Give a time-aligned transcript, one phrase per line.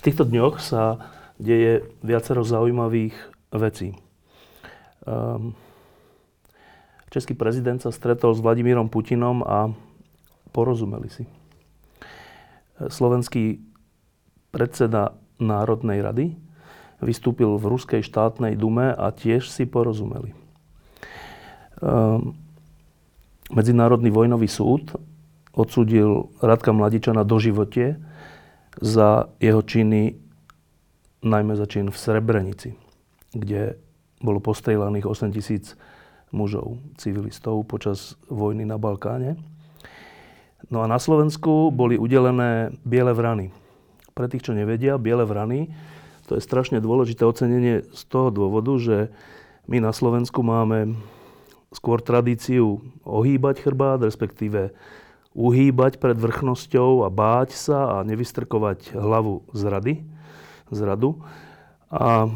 [0.00, 0.96] V týchto dňoch sa
[1.36, 3.12] deje viacero zaujímavých
[3.52, 3.92] vecí.
[5.04, 5.52] Um,
[7.12, 9.68] český prezident sa stretol s Vladimírom Putinom a
[10.56, 11.28] porozumeli si.
[12.80, 13.60] Slovenský
[14.48, 16.32] predseda Národnej rady
[17.04, 20.32] vystúpil v Ruskej štátnej dume a tiež si porozumeli.
[21.84, 22.40] Um,
[23.52, 24.96] Medzinárodný vojnový súd
[25.52, 28.00] odsudil Radka Mladičana do živote
[28.80, 30.16] za jeho činy,
[31.20, 32.72] najmä za čin v Srebrenici,
[33.36, 33.76] kde
[34.24, 35.76] bolo postrelaných 8 tisíc
[36.32, 39.36] mužov, civilistov počas vojny na Balkáne.
[40.72, 43.52] No a na Slovensku boli udelené biele vrany.
[44.12, 45.72] Pre tých, čo nevedia, biele vrany,
[46.28, 48.96] to je strašne dôležité ocenenie z toho dôvodu, že
[49.66, 50.94] my na Slovensku máme
[51.74, 54.70] skôr tradíciu ohýbať chrbát, respektíve
[55.34, 59.94] uhýbať pred vrchnosťou a báť sa a nevystrkovať hlavu z rady,
[60.74, 61.22] z radu.
[61.90, 62.30] A e,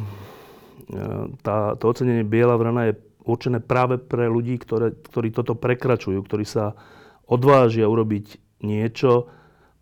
[1.42, 6.46] tá, to ocenenie Biela vrana je určené práve pre ľudí, ktoré, ktorí toto prekračujú, ktorí
[6.46, 6.78] sa
[7.26, 9.26] odvážia urobiť niečo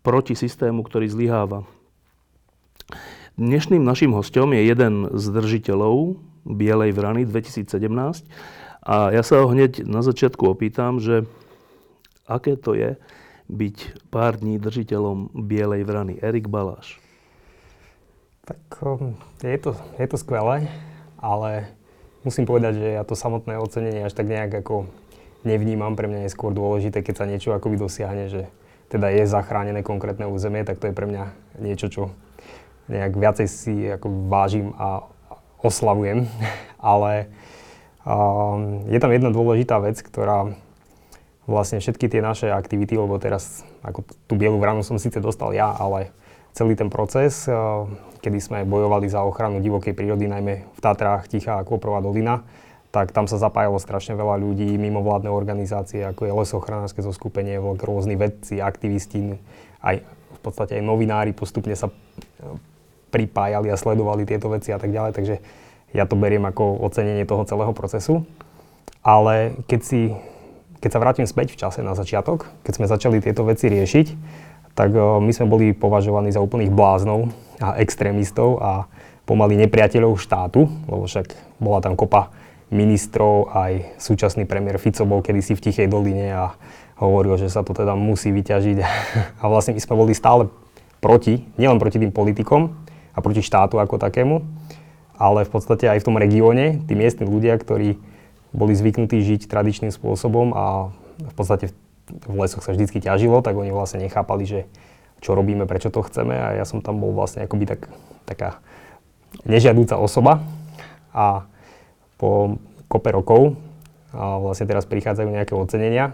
[0.00, 1.66] proti systému, ktorý zlyháva.
[3.36, 7.70] Dnešným našim hostom je jeden z držiteľov Bielej vrany 2017
[8.82, 11.24] a ja sa ho hneď na začiatku opýtam, že
[12.26, 12.96] aké to je
[13.52, 16.16] byť pár dní držiteľom Bielej vrany.
[16.22, 17.02] Erik Baláš.
[18.42, 20.66] Tak um, je to, je to skvelé,
[21.20, 21.70] ale
[22.26, 24.90] musím povedať, že ja to samotné ocenenie až tak nejak ako
[25.46, 25.94] nevnímam.
[25.94, 28.50] Pre mňa je skôr dôležité, keď sa niečo akoby dosiahne, že
[28.90, 31.24] teda je zachránené konkrétne územie, tak to je pre mňa
[31.62, 32.02] niečo, čo
[32.90, 35.06] nejak viacej si ako vážim a
[35.62, 36.26] oslavujem.
[36.82, 37.30] Ale
[38.02, 40.50] um, je tam jedna dôležitá vec, ktorá
[41.46, 45.74] vlastne všetky tie naše aktivity, lebo teraz ako tú bielu vranu som síce dostal ja,
[45.74, 46.14] ale
[46.54, 47.54] celý ten proces, eh,
[48.22, 52.46] kedy sme bojovali za ochranu divokej prírody, najmä v Tatrách, Tichá a Kôprová dolina,
[52.92, 58.60] tak tam sa zapájalo strašne veľa ľudí, mimovládne organizácie, ako je Lesochránske zoskupenie, rôzni vedci,
[58.60, 59.40] aktivisti,
[59.80, 62.54] aj v podstate aj novinári postupne sa eh,
[63.10, 65.36] pripájali a sledovali tieto veci a tak ďalej, takže
[65.92, 68.24] ja to beriem ako ocenenie toho celého procesu.
[69.04, 70.00] Ale keď si
[70.82, 74.06] keď sa vrátim späť v čase na začiatok, keď sme začali tieto veci riešiť,
[74.74, 77.30] tak my sme boli považovaní za úplných bláznov
[77.62, 78.90] a extrémistov a
[79.22, 82.34] pomaly nepriateľov štátu, lebo však bola tam kopa
[82.72, 86.44] ministrov, aj súčasný premiér Fico bol kedysi v Tichej doline a
[86.98, 88.76] hovoril, že sa to teda musí vyťažiť.
[89.42, 90.48] A vlastne my sme boli stále
[91.04, 92.72] proti, nielen proti tým politikom
[93.12, 94.40] a proti štátu ako takému,
[95.20, 98.00] ale v podstate aj v tom regióne, tí miestni ľudia, ktorí
[98.52, 101.72] boli zvyknutí žiť tradičným spôsobom a v podstate
[102.08, 104.60] v lesoch sa vždy ťažilo, tak oni vlastne nechápali, že
[105.22, 107.80] čo robíme, prečo to chceme a ja som tam bol vlastne akoby tak,
[108.26, 108.58] taká
[109.46, 110.42] nežiadúca osoba
[111.14, 111.46] a
[112.18, 113.56] po kope rokov
[114.12, 116.12] a vlastne teraz prichádzajú nejaké ocenenia,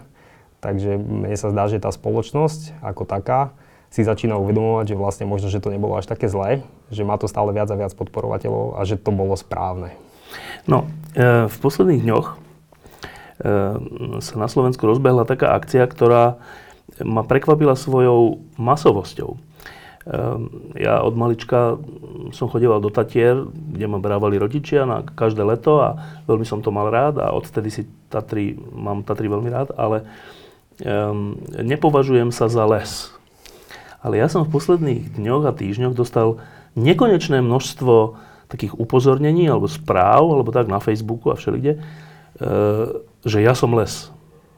[0.63, 3.51] takže mne sa zdá, že tá spoločnosť ako taká
[3.89, 6.61] si začína uvedomovať, že vlastne možno, že to nebolo až také zlé,
[6.93, 9.97] že má to stále viac a viac podporovateľov a že to bolo správne.
[10.69, 12.35] No, e, v posledných dňoch e,
[14.19, 16.37] sa na Slovensku rozbehla taká akcia, ktorá
[17.01, 19.35] ma prekvapila svojou masovosťou.
[19.35, 19.37] E,
[20.77, 21.79] ja od malička
[22.33, 26.69] som chodieval do Tatier, kde ma brávali rodičia na každé leto a veľmi som to
[26.69, 30.01] mal rád a odtedy si Tatry, mám Tatry veľmi rád, ale
[30.81, 33.13] um, nepovažujem sa za les.
[34.01, 36.41] Ale ja som v posledných dňoch a týždňoch dostal
[36.73, 38.17] nekonečné množstvo
[38.49, 41.79] takých upozornení alebo správ, alebo tak na Facebooku a všelikde, e,
[43.23, 44.09] že ja som les.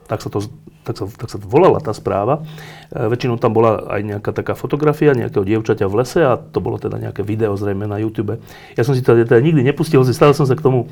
[0.08, 0.48] Tak sa to
[0.82, 2.42] tak sa, tak sa volala tá správa.
[2.90, 6.82] E, väčšinou tam bola aj nejaká taká fotografia nejakého dievčaťa v lese a to bolo
[6.82, 8.42] teda nejaké video zrejme na YouTube.
[8.74, 10.90] Ja som si to teda nikdy nepustil, stále som sa k tomu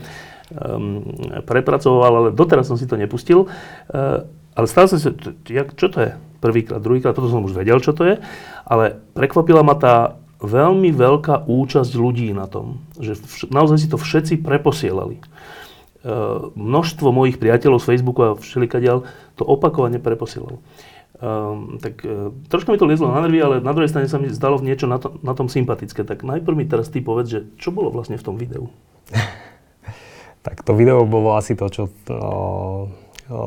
[0.54, 1.02] um,
[1.42, 3.50] prepracoval, ale doteraz som si to nepustil.
[3.90, 5.10] Uh, ale stále som si,
[5.74, 6.12] čo to je?
[6.40, 8.16] Prvýkrát, druhýkrát, potom som už vedel, čo to je.
[8.70, 14.00] Ale prekvapila ma tá veľmi veľká účasť ľudí na tom, že vš- naozaj si to
[14.00, 15.20] všetci preposielali.
[16.56, 19.04] množstvo mojich priateľov z Facebooku a všelikadiaľ
[19.36, 20.64] to opakovane preposielalo.
[21.20, 24.32] Um, tak uh, trošku mi to liezlo na nervy, ale na druhej strane sa mi
[24.32, 26.08] zdalo niečo na, to, na tom sympatické.
[26.08, 28.72] Tak najprv mi teraz ty povedz, že čo bolo vlastne v tom videu?
[30.48, 32.16] tak to video bolo asi to, čo to,
[33.28, 33.42] o,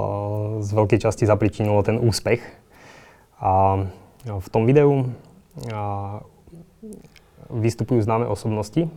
[0.60, 2.44] z veľkej časti zapričinilo ten úspech.
[3.40, 3.88] A
[4.28, 5.08] v tom videu
[5.72, 6.20] a,
[7.50, 8.90] vystupujú známe osobnosti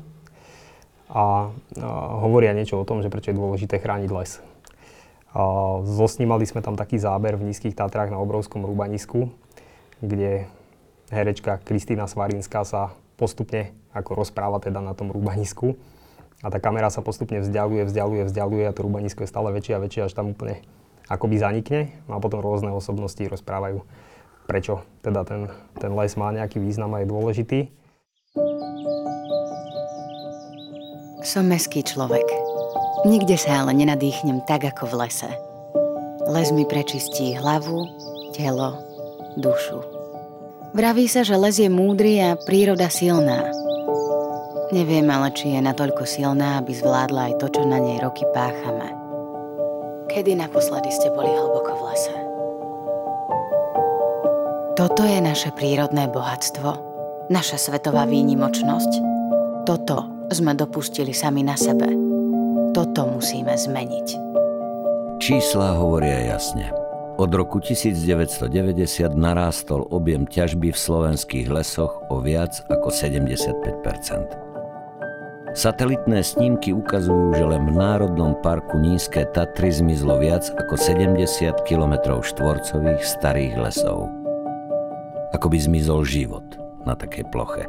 [1.10, 1.26] a, a
[2.26, 4.32] hovoria niečo o tom, že prečo je dôležité chrániť les.
[5.84, 9.30] Zosnímali sme tam taký záber v Nízkych Tatrách na obrovskom rúbanisku,
[10.00, 10.48] kde
[11.12, 15.76] herečka Kristýna Svarinská sa postupne ako rozpráva teda na tom rúbanisku.
[16.44, 19.84] A tá kamera sa postupne vzdialuje, vzdialuje, vzdialuje a to rúbanisko je stále väčšie a
[19.84, 20.64] väčšie, až tam úplne
[21.12, 21.96] akoby zanikne.
[22.08, 23.84] No a potom rôzne osobnosti rozprávajú,
[24.46, 27.60] prečo teda ten, ten les má nejaký význam a je dôležitý.
[31.26, 32.26] Som meský človek.
[33.06, 35.30] Nikde sa ale nenadýchnem tak ako v lese.
[36.30, 37.86] Les mi prečistí hlavu,
[38.34, 38.78] telo,
[39.38, 39.82] dušu.
[40.74, 43.46] Vraví sa, že les je múdry a príroda silná.
[44.74, 48.90] Neviem ale, či je natoľko silná, aby zvládla aj to, čo na nej roky páchame.
[50.10, 52.25] Kedy naposledy ste boli hlboko v lese?
[54.76, 56.68] Toto je naše prírodné bohatstvo,
[57.32, 58.92] naša svetová výnimočnosť.
[59.64, 61.88] Toto sme dopustili sami na sebe.
[62.76, 64.08] Toto musíme zmeniť.
[65.24, 66.76] Čísla hovoria jasne.
[67.16, 76.76] Od roku 1990 narástol objem ťažby v slovenských lesoch o viac ako 75% Satelitné snímky
[76.76, 83.56] ukazujú, že len v Národnom parku Nízke Tatry zmizlo viac ako 70 km štvorcových starých
[83.64, 84.25] lesov.
[85.34, 86.46] Ako by zmizol život
[86.86, 87.66] na takej ploche.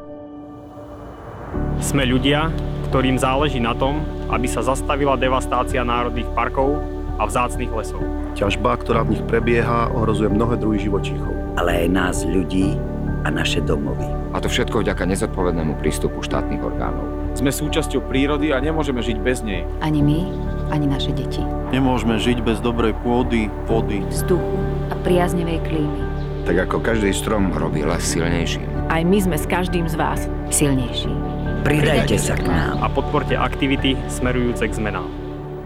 [1.81, 2.53] Sme ľudia,
[2.93, 6.83] ktorým záleží na tom, aby sa zastavila devastácia národných parkov
[7.17, 8.03] a vzácných lesov.
[8.37, 11.33] Ťažba, ktorá v nich prebieha, ohrozuje mnohé druhy živočíchov.
[11.57, 12.77] Ale aj nás ľudí
[13.25, 14.05] a naše domovy.
[14.37, 17.09] A to všetko vďaka nezodpovednému prístupu štátnych orgánov.
[17.37, 19.65] Sme súčasťou prírody a nemôžeme žiť bez nej.
[19.81, 20.29] Ani my,
[20.69, 21.41] ani naše deti.
[21.73, 24.57] Nemôžeme žiť bez dobrej pôdy, vody, vzduchu
[24.89, 26.16] a priaznevej klímy.
[26.47, 28.63] Tak ako každý strom robí les silnejší.
[28.87, 31.11] Aj my sme s každým z vás silnejší.
[31.67, 32.79] Pridajte sa k nám.
[32.79, 35.11] A podporte aktivity smerujúce k zmenám.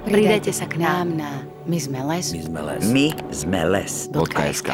[0.08, 2.32] Pridajte sa k nám na My sme les.
[2.32, 2.80] My sme les.
[2.88, 3.92] My sme les.
[4.08, 4.70] .sk.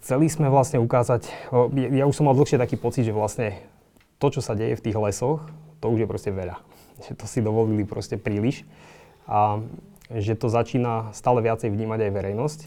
[0.00, 1.28] Chceli sme vlastne ukázať,
[1.76, 3.60] ja už som mal dlhšie taký pocit, že vlastne
[4.16, 5.44] to, čo sa deje v tých lesoch,
[5.84, 6.56] to už je proste veľa.
[7.04, 8.64] Že to si dovolili proste príliš.
[9.28, 9.60] A
[10.10, 12.60] že to začína stále viacej vnímať aj verejnosť.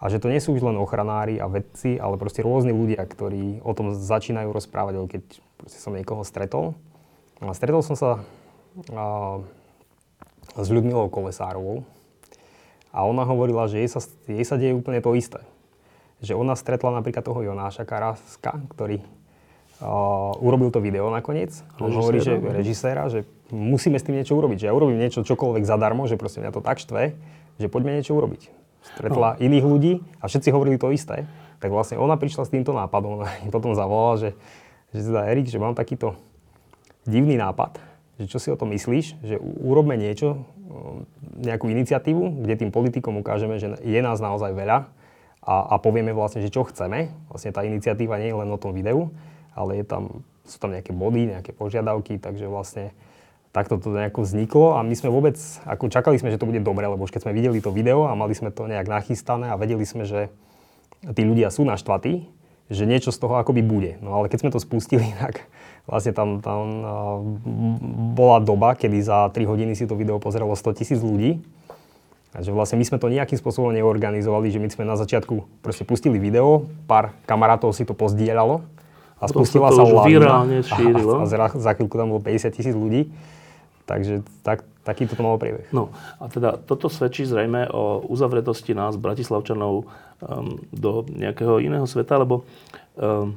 [0.00, 3.60] A že to nie sú už len ochranári a vedci, ale proste rôzni ľudia, ktorí
[3.60, 5.22] o tom začínajú rozprávať, keď
[5.68, 6.72] som niekoho stretol.
[7.44, 8.24] A stretol som sa
[8.96, 9.44] a,
[10.56, 11.84] s Ľudmilou Kolesárovou
[12.90, 15.44] a ona hovorila, že jej sa, jej sa deje úplne to isté.
[16.24, 19.00] Že ona stretla napríklad toho Jonáša Karaska, ktorý
[19.80, 21.54] uh, urobil to video nakoniec.
[21.80, 24.64] On hovorí, že režiséra, že musíme s tým niečo urobiť.
[24.64, 27.14] Že ja urobím niečo čokoľvek zadarmo, že proste mňa to tak štve,
[27.60, 29.40] že poďme niečo urobiť stretla no.
[29.40, 31.28] iných ľudí a všetci hovorili to isté,
[31.60, 33.20] tak vlastne ona prišla s týmto nápadom.
[33.20, 34.30] Ona potom zavolala, že,
[34.96, 36.16] že teda Erik, že mám takýto
[37.04, 37.76] divný nápad,
[38.16, 40.48] že čo si o tom myslíš, že urobme niečo,
[41.40, 44.86] nejakú iniciatívu, kde tým politikom ukážeme, že je nás naozaj veľa
[45.42, 47.10] a, a povieme vlastne, že čo chceme.
[47.26, 49.10] Vlastne tá iniciatíva nie je len o tom videu,
[49.56, 52.94] ale je tam, sú tam nejaké body, nejaké požiadavky, takže vlastne
[53.50, 55.34] takto to nejako vzniklo a my sme vôbec,
[55.66, 58.14] ako čakali sme, že to bude dobre, lebo už keď sme videli to video a
[58.14, 60.30] mali sme to nejak nachystané a vedeli sme, že
[61.02, 62.30] tí ľudia sú naštvatí,
[62.70, 63.98] že niečo z toho akoby bude.
[63.98, 65.50] No ale keď sme to spustili, tak
[65.90, 67.18] vlastne tam, tam uh,
[68.14, 71.42] bola doba, kedy za 3 hodiny si to video pozeralo 100 tisíc ľudí.
[72.30, 76.22] Takže vlastne my sme to nejakým spôsobom neorganizovali, že my sme na začiatku proste pustili
[76.22, 78.62] video, pár kamarátov si to pozdieľalo
[79.18, 80.46] a spustila sa lavina.
[81.26, 83.10] A, a, a za chvíľku tam bolo 50 tisíc ľudí.
[83.90, 85.66] Takže tak, takýto to malo priebeh.
[85.74, 85.90] No
[86.22, 92.46] a teda toto svedčí zrejme o uzavretosti nás, Bratislavčanov, um, do nejakého iného sveta, lebo
[92.94, 93.34] um,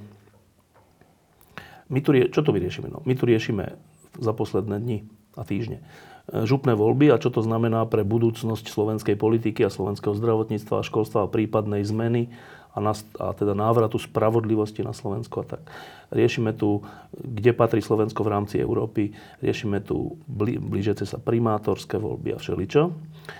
[1.89, 2.93] my tu, čo tu vyriešime?
[2.93, 3.73] No, my tu riešime
[4.21, 4.97] za posledné dni
[5.33, 5.81] a týždne
[6.29, 10.85] e, župné voľby a čo to znamená pre budúcnosť slovenskej politiky a slovenského zdravotníctva a
[10.85, 12.29] školstva a prípadnej zmeny
[12.73, 15.61] a, na, a teda návratu spravodlivosti na Slovensko a tak.
[16.09, 16.81] Riešime tu,
[17.13, 22.81] kde patrí Slovensko v rámci Európy, riešime tu bli, blížiace sa primátorské voľby a všeličo.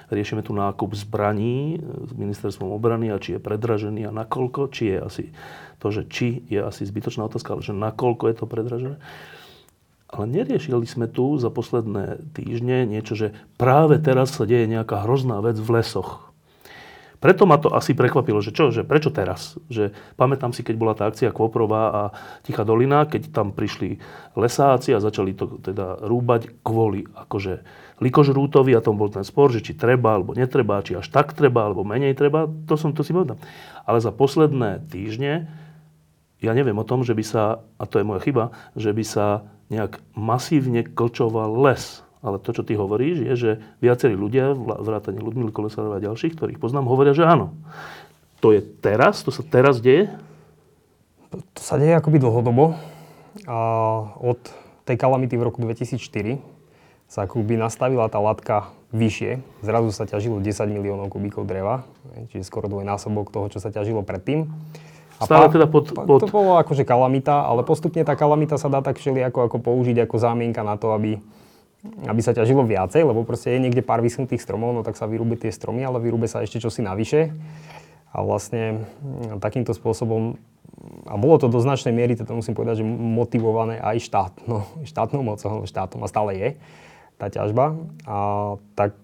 [0.09, 4.97] Riešime tu nákup zbraní s ministerstvom obrany a či je predražený a nakoľko, či je
[5.01, 5.25] asi
[5.81, 8.97] to, že či je asi zbytočná otázka, ale že nakoľko je to predražené.
[10.13, 15.41] Ale neriešili sme tu za posledné týždne niečo, že práve teraz sa deje nejaká hrozná
[15.41, 16.32] vec v lesoch.
[17.23, 19.55] Preto ma to asi prekvapilo, že čo, že prečo teraz?
[19.71, 22.01] Že pamätám si, keď bola tá akcia Kvoprová a
[22.43, 23.95] Tichá dolina, keď tam prišli
[24.35, 27.63] lesáci a začali to teda rúbať kvôli akože
[28.03, 31.63] likožrútovi a tom bol ten spor, že či treba alebo netreba, či až tak treba
[31.63, 33.39] alebo menej treba, to som to si povedal.
[33.87, 35.47] Ale za posledné týždne
[36.43, 39.47] ja neviem o tom, že by sa, a to je moja chyba, že by sa
[39.71, 42.02] nejak masívne klčoval les.
[42.23, 43.51] Ale to, čo ty hovoríš, je, že
[43.83, 47.51] viacerí ľudia, vrátane Ludmily Kolesárovej a ďalších, ktorých poznám, hovoria, že áno.
[48.39, 49.27] To je teraz?
[49.27, 50.07] To sa teraz deje?
[51.35, 52.79] To sa deje akoby dlhodobo.
[53.43, 53.57] A
[54.23, 54.39] od
[54.87, 56.39] tej kalamity v roku 2004
[57.11, 59.43] sa akoby nastavila tá látka vyššie.
[59.65, 61.83] Zrazu sa ťažilo 10 miliónov kubíkov dreva,
[62.31, 64.47] čiže skoro dvojnásobok toho, čo sa ťažilo predtým.
[65.21, 66.25] A Stále teda pod, pod...
[66.25, 70.15] To bolo akože kalamita, ale postupne tá kalamita sa dá tak všelijako ako použiť ako
[70.17, 71.21] zámienka na to, aby
[71.83, 75.35] aby sa ťažilo viacej, lebo proste je niekde pár vyschnutých stromov, no tak sa vyrúbe
[75.35, 77.35] tie stromy, ale vyrúbe sa ešte čosi navyše.
[78.15, 80.39] A vlastne mm, takýmto spôsobom,
[81.03, 85.21] a bolo to do značnej miery, to musím povedať, že motivované aj štát, no, štátnou
[85.27, 86.49] mocou, štátom a stále je
[87.19, 87.75] tá ťažba.
[88.07, 88.17] A
[88.79, 88.95] tak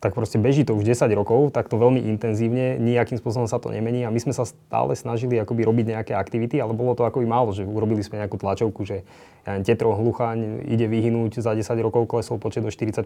[0.00, 3.68] tak proste beží to už 10 rokov, tak to veľmi intenzívne, nejakým spôsobom sa to
[3.68, 7.28] nemení a my sme sa stále snažili akoby robiť nejaké aktivity, ale bolo to akoby
[7.28, 9.04] málo, že urobili sme nejakú tlačovku, že
[9.44, 13.04] ja neviem, Tetro Hluchaň ide vyhynúť, za 10 rokov klesol počet o 40%.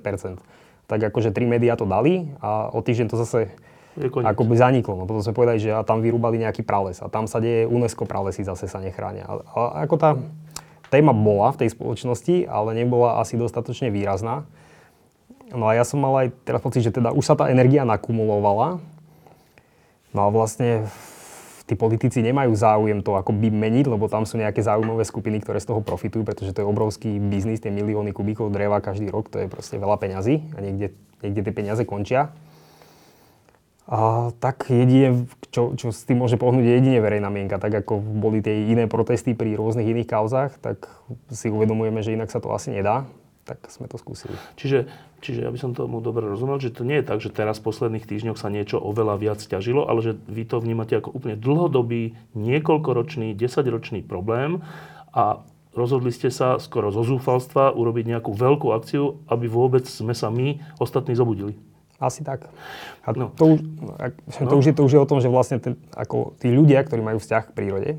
[0.87, 3.51] Tak akože tri médiá to dali a o týždeň to zase
[3.99, 4.95] ako by zaniklo.
[4.99, 8.07] No potom sme povedali, že a tam vyrúbali nejaký prales a tam sa deje UNESCO
[8.07, 9.23] pralesy zase sa nechránia.
[9.27, 10.11] A, a ako tá
[10.91, 14.47] téma bola v tej spoločnosti, ale nebola asi dostatočne výrazná.
[15.53, 18.81] No a ja som mal aj teraz pocit, že teda už sa tá energia nakumulovala.
[20.15, 20.89] No a vlastne
[21.69, 25.61] tí politici nemajú záujem to ako by meniť, lebo tam sú nejaké záujmové skupiny, ktoré
[25.61, 29.45] z toho profitujú, pretože to je obrovský biznis, tie milióny kubíkov dreva každý rok, to
[29.45, 30.93] je proste veľa peňazí a niekde,
[31.25, 32.33] niekde tie peniaze končia.
[33.85, 37.61] A tak jedine, čo, čo s tým môže pohnúť, je jedine verejná mienka.
[37.61, 40.89] Tak ako boli tie iné protesty pri rôznych iných kauzách, tak
[41.29, 43.05] si uvedomujeme, že inak sa to asi nedá
[43.45, 44.33] tak sme to skúsili.
[44.57, 44.89] Čiže,
[45.21, 47.69] čiže ja by som tomu dobre rozumel, že to nie je tak, že teraz v
[47.69, 52.17] posledných týždňoch sa niečo oveľa viac ťažilo, ale že vy to vnímate ako úplne dlhodobý,
[52.33, 54.65] niekoľkoročný, desaťročný problém
[55.13, 55.45] a
[55.77, 60.59] rozhodli ste sa skoro zo zúfalstva urobiť nejakú veľkú akciu, aby vôbec sme sa my
[60.81, 61.53] ostatní zobudili.
[62.03, 62.51] Asi tak.
[63.07, 63.31] A no.
[63.39, 63.59] to, už,
[64.35, 64.59] to, no.
[64.59, 67.23] už je, to už je o tom, že vlastne ten, ako tí ľudia, ktorí majú
[67.23, 67.91] vzťah k prírode,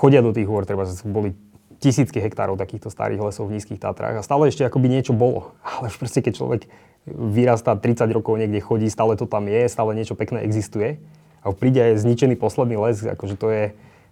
[0.00, 1.36] chodia do tých hôr, treba boli
[1.80, 5.56] tisícky hektárov takýchto starých lesov v nízkych Tatrách a stále ešte akoby niečo bolo.
[5.66, 6.62] Ale už proste, keď človek
[7.08, 11.00] vyrastá 30 rokov niekde chodí, stále to tam je, stále niečo pekné existuje
[11.40, 13.64] a príde aj zničený posledný les, akože to je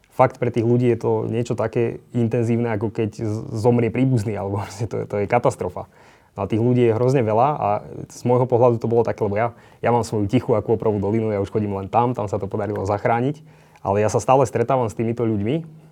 [0.09, 3.23] fakt pre tých ľudí je to niečo také intenzívne, ako keď
[3.53, 5.87] zomrie príbuzný, alebo to, to je katastrofa.
[6.35, 7.69] No a tých ľudí je hrozne veľa a
[8.09, 11.43] z môjho pohľadu to bolo také, lebo ja, ja mám svoju tichú akvopravú dolinu, ja
[11.43, 13.43] už chodím len tam, tam sa to podarilo zachrániť,
[13.83, 15.88] ale ja sa stále stretávam s týmito ľuďmi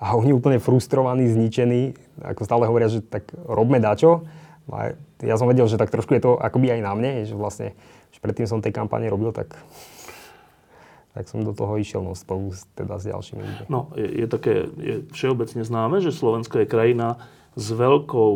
[0.00, 1.92] a oni úplne frustrovaní, zničení,
[2.24, 4.24] ako stále hovoria, že tak robme dačo.
[4.72, 7.76] A ja som vedel, že tak trošku je to akoby aj na mne, že vlastne,
[8.08, 9.60] že predtým som tej kampane robil, tak
[11.10, 13.64] tak som do toho išiel no, spolu teda s ďalšími ľuďmi.
[13.66, 17.18] No, je, je také je všeobecne známe, že Slovensko je krajina
[17.58, 18.34] s, veľkou,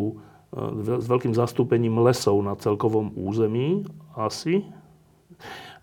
[0.51, 3.87] e, s veľkým zastúpením lesov na celkovom území
[4.19, 4.67] asi.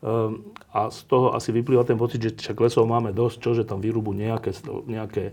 [0.02, 3.64] Um, a z toho asi vyplýva ten pocit, že však lesov máme dosť, čo, že
[3.64, 4.50] tam vyrúbu nejaké,
[4.84, 5.32] nejaké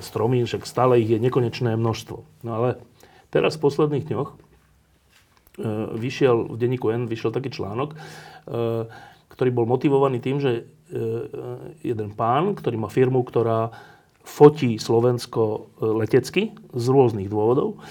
[0.00, 2.18] stromy, však stále ich je nekonečné množstvo.
[2.44, 2.80] No ale
[3.28, 4.36] teraz v posledných dňoch e,
[5.96, 7.96] vyšiel v denníku N vyšiel taký článok, e,
[9.32, 10.64] ktorý bol motivovaný tým, že
[11.82, 13.74] jeden pán, ktorý má firmu, ktorá
[14.22, 17.82] fotí Slovensko letecky z rôznych dôvodov,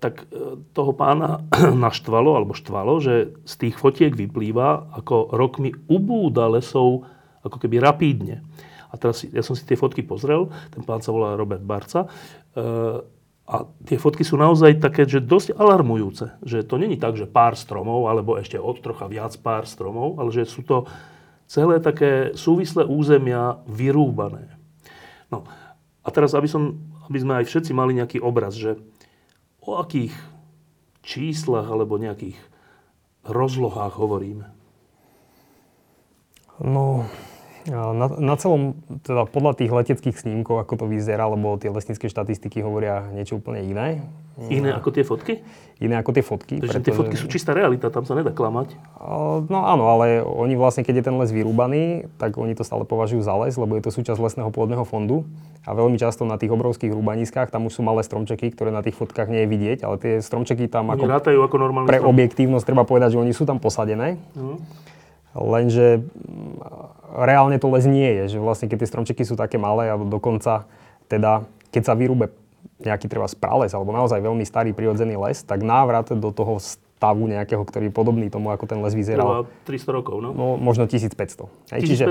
[0.00, 0.28] tak
[0.76, 1.40] toho pána
[1.88, 7.08] naštvalo, alebo štvalo, že z tých fotiek vyplýva, ako rokmi ubúda lesov
[7.40, 8.44] ako keby rapídne.
[8.90, 12.06] A teraz ja som si tie fotky pozrel, ten pán sa volá Robert Barca.
[12.06, 12.08] E,
[13.46, 16.34] a tie fotky sú naozaj také, že dosť alarmujúce.
[16.42, 20.34] Že to není tak, že pár stromov, alebo ešte od trocha viac pár stromov, ale
[20.34, 20.90] že sú to
[21.46, 24.50] celé také súvislé územia vyrúbané.
[25.30, 25.46] No
[26.02, 26.74] a teraz, aby, som,
[27.06, 28.78] aby sme aj všetci mali nejaký obraz, že
[29.62, 30.14] o akých
[31.06, 32.38] číslach alebo nejakých
[33.26, 34.46] rozlohách hovoríme?
[36.62, 37.06] No,
[37.70, 42.62] Na, na celom, teda podľa tých leteckých snímkov, ako to vyzerá, lebo tie lesnícke štatistiky
[42.62, 44.06] hovoria niečo úplne iné.
[44.36, 45.40] Iné ako tie fotky?
[45.80, 46.60] Iné ako tie fotky.
[46.60, 46.84] Takže pretože...
[46.84, 48.76] tie fotky sú čistá realita, tam sa nedá klamať.
[49.48, 53.24] No áno, ale oni vlastne, keď je ten les vyrúbaný, tak oni to stále považujú
[53.24, 55.24] za les, lebo je to súčasť lesného pôdneho fondu.
[55.64, 58.94] A veľmi často na tých obrovských rúbaniskách tam už sú malé stromčeky, ktoré na tých
[59.00, 61.56] fotkách nie je vidieť, ale tie stromčeky tam oni ako, ako
[61.88, 62.12] pre strom.
[62.12, 64.20] objektívnosť treba povedať, že oni sú tam posadené.
[64.36, 64.60] Mm.
[65.36, 69.92] Lenže mm, reálne to les nie je, že vlastne keď tie stromčeky sú také malé,
[69.92, 70.64] alebo dokonca
[71.06, 72.32] teda, keď sa vyrúbe
[72.80, 77.60] nejaký treba sprales, alebo naozaj veľmi starý prirodzený les, tak návrat do toho stavu nejakého,
[77.64, 79.48] ktorý je podobný tomu, ako ten les vyzeral.
[79.68, 80.32] 300 rokov, no?
[80.32, 81.48] no možno 1500.
[81.72, 81.84] 1500?
[81.84, 82.04] Čiže,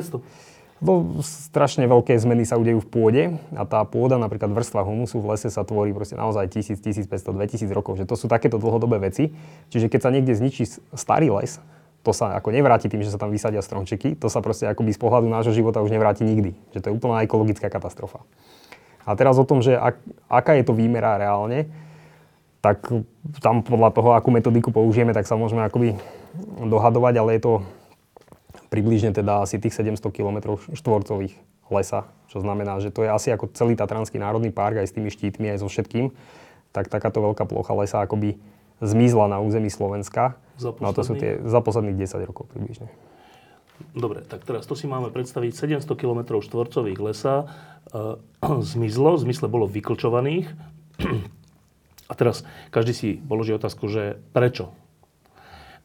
[0.84, 3.24] bo strašne veľké zmeny sa udejú v pôde
[3.56, 7.72] a tá pôda, napríklad vrstva humusu v lese sa tvorí proste naozaj 1000, 1500, 2000
[7.72, 9.32] rokov, že to sú takéto dlhodobé veci.
[9.72, 11.64] Čiže keď sa niekde zničí starý les,
[12.06, 15.02] to sa ako nevráti tým, že sa tam vysadia stromčeky, to sa proste akoby z
[15.02, 16.54] pohľadu nášho života už nevráti nikdy.
[16.78, 18.22] Že to je úplná ekologická katastrofa.
[19.10, 19.98] A teraz o tom, že ak,
[20.30, 21.66] aká je to výmera reálne,
[22.62, 22.86] tak
[23.42, 25.98] tam podľa toho, akú metodiku použijeme, tak sa môžeme akoby
[26.62, 27.54] dohadovať, ale je to
[28.70, 31.38] približne teda asi tých 700 km štvorcových
[31.70, 35.10] lesa, čo znamená, že to je asi ako celý Tatranský národný park aj s tými
[35.10, 36.14] štítmi, aj so všetkým,
[36.74, 38.38] tak takáto veľká plocha lesa akoby
[38.84, 40.40] zmizla na území Slovenska.
[40.56, 42.88] Za no to sú tie za posledných 10 rokov približne.
[43.92, 45.52] Dobre, tak teraz to si máme predstaviť.
[45.84, 47.36] 700 km štvorcových lesa
[47.92, 48.16] e,
[48.76, 50.48] zmizlo, v zmysle bolo vyklčovaných.
[52.12, 54.72] A teraz každý si položí otázku, že prečo?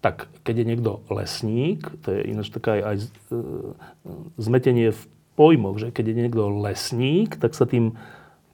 [0.00, 3.06] Tak keď je niekto lesník, to je ináč taká aj, aj e,
[4.38, 5.02] zmetenie v
[5.34, 7.96] pojmoch, že keď je niekto lesník, tak sa tým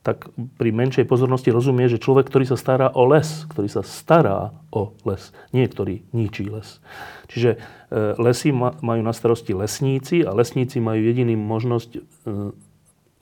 [0.06, 4.54] tak pri menšej pozornosti rozumie, že človek, ktorý sa stará o les, ktorý sa stará
[4.70, 6.78] o les, nie ktorý ničí les.
[7.26, 7.58] Čiže
[7.90, 12.00] e, lesy majú na starosti lesníci a lesníci majú jediný možnosť e,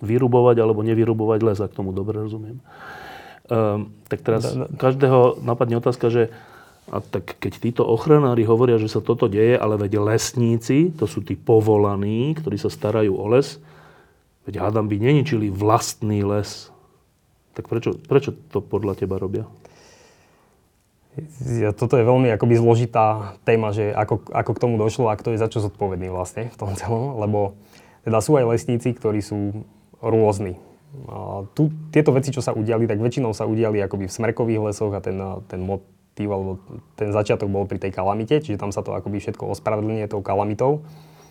[0.04, 2.60] vyrubovať alebo nevyrubovať les, ak tomu dobre rozumiem.
[2.60, 4.44] E, tak teraz
[4.76, 6.28] každého napadne otázka, že
[6.92, 11.24] a tak keď títo ochranári hovoria, že sa toto deje, ale veď lesníci, to sú
[11.24, 13.56] tí povolaní, ktorí sa starajú o les,
[14.44, 16.73] veď hádam by neničili vlastný les,
[17.54, 19.46] tak prečo, prečo to podľa teba robia?
[21.78, 25.38] Toto je veľmi akoby zložitá téma, že ako, ako k tomu došlo a kto je
[25.38, 27.54] za čo zodpovedný vlastne v tom celom, lebo
[28.02, 29.62] teda sú aj lesníci, ktorí sú
[30.02, 30.58] rôzni.
[31.06, 34.90] A tu, tieto veci, čo sa udiali, tak väčšinou sa udiali akoby v smrkových lesoch
[34.90, 35.14] a ten,
[35.46, 36.58] ten motív, alebo
[36.98, 40.82] ten začiatok bol pri tej kalamite, čiže tam sa to akoby všetko ospravedlňuje tou kalamitou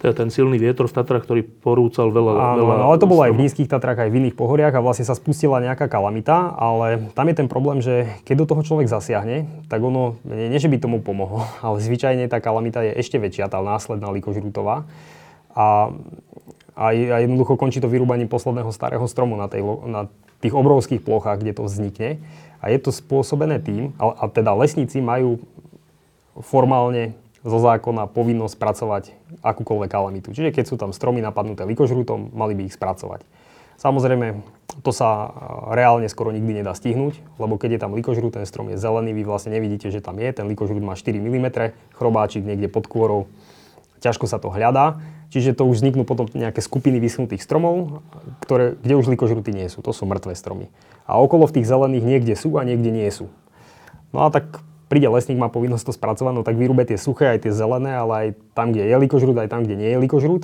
[0.03, 2.59] teda ten silný vietor v Tatrách, ktorý porúcal veľa...
[2.59, 4.83] Áno, veľa no, ale to bolo aj v nízkych Tatrách, aj v iných pohoriach a
[4.83, 8.91] vlastne sa spustila nejaká kalamita, ale tam je ten problém, že keď do toho človek
[8.91, 13.15] zasiahne, tak ono, nie, nie že by tomu pomohlo, ale zvyčajne tá kalamita je ešte
[13.15, 14.83] väčšia, tá následná likožrútová.
[15.55, 15.95] A,
[16.75, 20.11] a, a jednoducho končí to vyrúbaním posledného starého stromu na, tej, na
[20.43, 22.19] tých obrovských plochách, kde to vznikne.
[22.59, 25.39] A je to spôsobené tým, a, a teda lesníci majú
[26.43, 29.03] formálne zo zákona povinnosť spracovať
[29.43, 30.31] akúkoľvek kalamitu.
[30.31, 33.27] Čiže keď sú tam stromy napadnuté likožrútom, mali by ich spracovať.
[33.75, 34.39] Samozrejme,
[34.79, 35.27] to sa e,
[35.75, 39.27] reálne skoro nikdy nedá stihnúť, lebo keď je tam likožrút, ten strom je zelený, vy
[39.27, 41.47] vlastne nevidíte, že tam je, ten likožrút má 4 mm,
[41.99, 43.27] chrobáčik niekde pod kôrou,
[43.99, 45.03] ťažko sa to hľadá,
[45.35, 48.05] čiže to už vzniknú potom nejaké skupiny vyschnutých stromov,
[48.45, 50.71] ktoré, kde už likožruty nie sú, to sú mŕtve stromy.
[51.03, 53.27] A okolo v tých zelených niekde sú a niekde nie sú.
[54.15, 57.47] No a tak príde lesník, má povinnosť to spracovať, no tak vyrúbe tie suché, aj
[57.47, 60.43] tie zelené, ale aj tam, kde je likožrút, aj tam, kde nie je likožrút,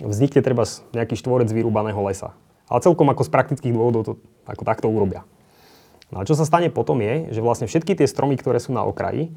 [0.00, 0.64] vznikne treba
[0.96, 2.32] nejaký štvorec vyrúbaného lesa.
[2.70, 4.12] Ale celkom ako z praktických dôvodov to
[4.46, 5.26] ako takto urobia.
[6.10, 8.82] No a čo sa stane potom je, že vlastne všetky tie stromy, ktoré sú na
[8.82, 9.30] okraji,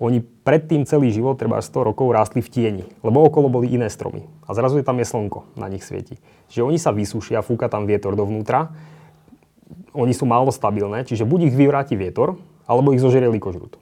[0.00, 4.24] oni predtým celý život, treba 100 rokov, rástli v tieni, lebo okolo boli iné stromy.
[4.48, 6.16] A zrazu je tam je slnko, na nich svieti.
[6.48, 8.72] Čiže oni sa vysúšia, fúka tam vietor dovnútra,
[9.92, 13.76] oni sú málo stabilné, čiže buď ich vyvráti vietor, alebo ich zožerie likožrút.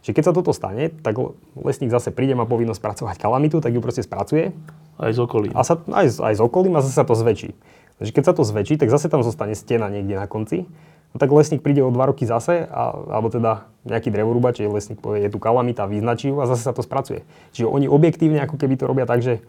[0.00, 1.20] Čiže keď sa toto stane, tak
[1.60, 4.56] lesník zase príde, má povinnosť spracovať kalamitu, tak ju proste spracuje.
[4.96, 5.52] Aj z okolím.
[5.52, 7.52] A sa, aj, aj z okolím a zase sa to zväčší.
[8.00, 10.64] Takže keď sa to zväčší, tak zase tam zostane stena niekde na konci.
[11.12, 14.98] No tak lesník príde o dva roky zase, a, alebo teda nejaký drevorúbač, čiže lesník
[15.02, 17.26] povie, je tu kalamita, vyznačí ju a zase sa to spracuje.
[17.52, 19.42] Čiže oni objektívne ako keby to robia tak, že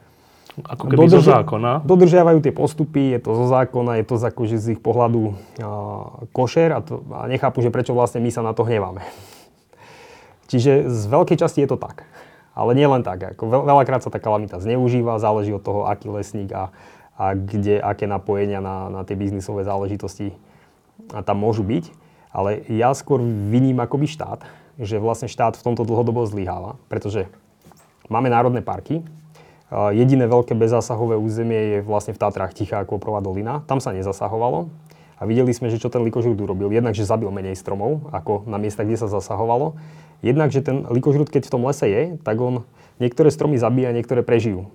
[0.57, 1.71] ako keby dodržia, zo zákona.
[1.87, 5.33] Dodržiavajú tie postupy, je to zo zákona, je to z, akože z ich pohľadu a,
[6.33, 9.05] košer a, to, a nechápu, že prečo vlastne my sa na to hneváme.
[10.51, 12.03] Čiže z veľkej časti je to tak.
[12.51, 13.23] Ale nie len tak.
[13.39, 16.75] Ako veľakrát sa tá kalamita zneužíva, záleží od toho, aký lesník a,
[17.15, 20.35] a kde, aké napojenia na, na tie biznisové záležitosti
[21.23, 21.95] tam môžu byť.
[22.35, 24.43] Ale ja skôr viním akoby štát,
[24.75, 27.31] že vlastne štát v tomto dlhodobo zlyháva, pretože
[28.11, 29.03] máme národné parky
[29.71, 33.63] a Jediné veľké bezzásahové územie je vlastne v Tatrách Tichá Kôprová dolina.
[33.71, 34.67] Tam sa nezasahovalo.
[35.15, 36.67] A videli sme, že čo ten likožrút urobil.
[36.75, 39.79] Jednak, že zabil menej stromov, ako na miestach, kde sa zasahovalo.
[40.21, 42.65] Jednak, že ten likožrút, keď v tom lese je, tak on
[43.01, 44.69] niektoré stromy zabíja, niektoré prežijú.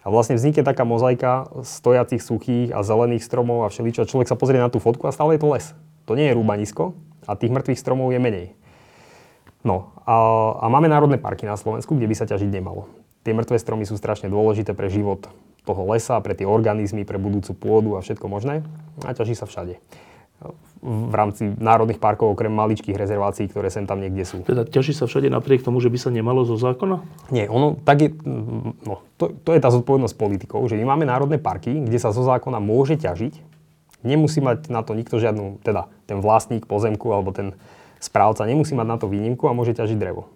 [0.00, 4.08] A vlastne vznikne taká mozaika stojacích suchých a zelených stromov a všeličo.
[4.08, 5.66] Človek sa pozrie na tú fotku a stále je to les.
[6.06, 6.94] To nie je rúbanisko
[7.26, 8.46] a tých mŕtvych stromov je menej.
[9.66, 10.14] No a,
[10.62, 12.86] a máme národné parky na Slovensku, kde by sa ťažiť nemalo.
[13.26, 15.26] Tie mŕtve stromy sú strašne dôležité pre život
[15.66, 18.62] toho lesa, pre tie organizmy, pre budúcu pôdu a všetko možné.
[19.02, 19.82] A ťaží sa všade.
[20.86, 24.44] V rámci národných parkov, okrem maličkých rezervácií, ktoré sem tam niekde sú.
[24.44, 27.02] Teda ťaží sa všade napriek tomu, že by sa nemalo zo zákona?
[27.32, 28.10] Nie, ono tak je,
[28.84, 32.22] no, to, to je tá zodpovednosť politikov, že my máme národné parky, kde sa zo
[32.22, 33.40] zákona môže ťažiť.
[34.06, 37.56] Nemusí mať na to nikto žiadnu, teda ten vlastník pozemku alebo ten
[37.98, 40.30] správca nemusí mať na to výnimku a môže ťažiť drevo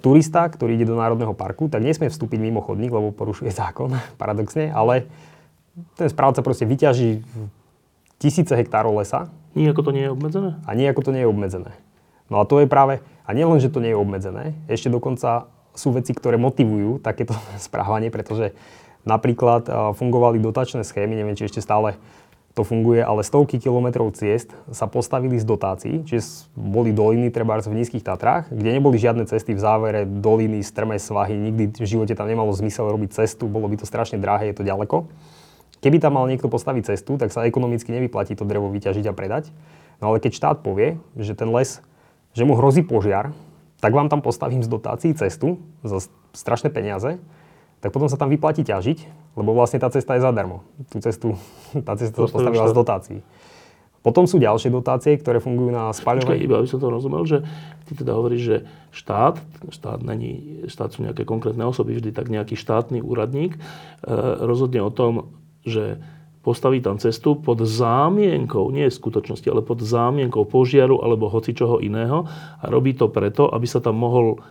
[0.00, 4.72] turista, ktorý ide do Národného parku, tak nesmie vstúpiť mimo chodník, lebo porušuje zákon, paradoxne,
[4.72, 5.04] ale
[5.98, 7.20] ten správca proste vyťaží
[8.18, 9.30] tisíce hektárov lesa.
[9.54, 10.50] Nijako to nie je obmedzené?
[10.66, 11.72] A nijako to nie je obmedzené.
[12.32, 15.92] No a to je práve, a nielen, že to nie je obmedzené, ešte dokonca sú
[15.92, 18.56] veci, ktoré motivujú takéto správanie, pretože
[19.04, 22.00] napríklad fungovali dotačné schémy, neviem, či ešte stále
[22.54, 27.82] to funguje, ale stovky kilometrov ciest sa postavili z dotácií, čiže boli doliny treba v
[27.82, 32.30] nízkych Tatrách, kde neboli žiadne cesty v závere, doliny, strmé svahy, nikdy v živote tam
[32.30, 35.10] nemalo zmysel robiť cestu, bolo by to strašne drahé, je to ďaleko.
[35.84, 39.52] Keby tam mal niekto postaviť cestu, tak sa ekonomicky nevyplatí to drevo vyťažiť a predať.
[40.00, 41.84] No ale keď štát povie, že ten les,
[42.32, 43.36] že mu hrozí požiar,
[43.84, 46.00] tak vám tam postavím z dotácií cestu za
[46.32, 47.20] strašné peniaze,
[47.84, 50.64] tak potom sa tam vyplatí ťažiť, lebo vlastne tá cesta je zadarmo.
[50.88, 51.36] Tú cestu,
[51.86, 53.20] tá cesta sa postavila z dotácií.
[54.00, 56.40] Potom sú ďalšie dotácie, ktoré fungujú na spaľovanie.
[56.40, 57.44] Počkaj, iba aby som to rozumel, že
[57.88, 58.56] ty teda hovoríš, že
[58.88, 59.36] štát,
[59.68, 63.60] štát, není, štát sú nejaké konkrétne osoby, vždy tak nejaký štátny úradník e,
[64.44, 65.32] rozhodne o tom,
[65.64, 65.98] že
[66.44, 71.80] postaví tam cestu pod zámienkou, nie v skutočnosti, ale pod zámienkou požiaru alebo hoci čoho
[71.80, 72.28] iného
[72.60, 74.44] a robí to preto, aby sa tam mohol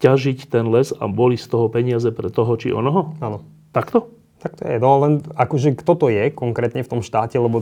[0.00, 3.18] ťažiť ten les a boli z toho peniaze pre toho či onoho?
[3.18, 3.42] Áno.
[3.74, 4.14] Takto?
[4.40, 7.60] Tak to je, no len akože kto to je konkrétne v tom štáte, lebo,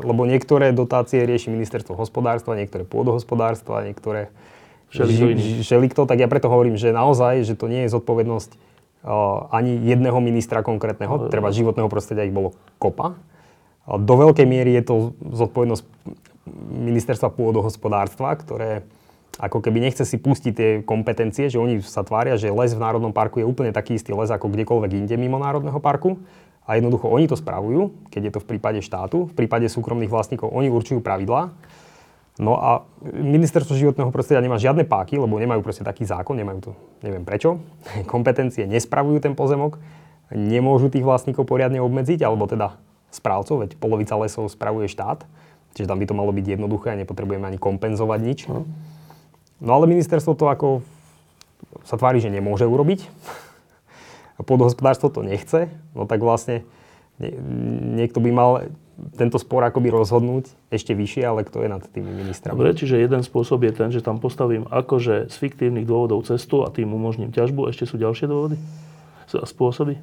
[0.00, 4.32] lebo niektoré dotácie rieši ministerstvo hospodárstva, niektoré pôdohospodárstva, niektoré
[5.60, 8.56] želikto, tak ja preto hovorím, že naozaj, že to nie je zodpovednosť
[9.54, 13.14] ani jedného ministra konkrétneho, treba životného prostredia ich bolo kopa.
[13.86, 15.82] Do veľkej miery je to zodpovednosť
[16.74, 18.82] ministerstva pôdohospodárstva, ktoré
[19.36, 23.12] ako keby nechce si pustiť tie kompetencie, že oni sa tvária, že les v Národnom
[23.12, 26.18] parku je úplne taký istý les ako kdekoľvek inde mimo Národného parku.
[26.66, 30.50] A jednoducho oni to spravujú, keď je to v prípade štátu, v prípade súkromných vlastníkov
[30.50, 31.54] oni určujú pravidlá.
[32.36, 36.70] No a ministerstvo životného prostredia nemá žiadne páky, lebo nemajú proste taký zákon, nemajú to,
[37.00, 37.64] neviem prečo.
[38.12, 39.80] Kompetencie nespravujú ten pozemok,
[40.28, 42.76] nemôžu tých vlastníkov poriadne obmedziť, alebo teda
[43.08, 45.24] správcov, veď polovica lesov spravuje štát,
[45.72, 48.38] čiže tam by to malo byť jednoduché a nepotrebujeme ani kompenzovať nič.
[48.52, 48.68] No.
[49.56, 50.68] No ale ministerstvo to ako
[51.88, 53.08] sa tvári, že nemôže urobiť.
[54.36, 55.72] A pôdohospodárstvo to nechce.
[55.96, 56.68] No tak vlastne
[57.16, 57.32] nie,
[57.96, 58.50] niekto by mal
[59.16, 62.56] tento spor akoby rozhodnúť ešte vyššie, ale kto je nad tými ministrami.
[62.56, 66.72] Dobre, čiže jeden spôsob je ten, že tam postavím akože z fiktívnych dôvodov cestu a
[66.72, 67.68] tým umožním ťažbu.
[67.68, 68.56] Ešte sú ďalšie dôvody?
[69.28, 70.00] Spôsoby?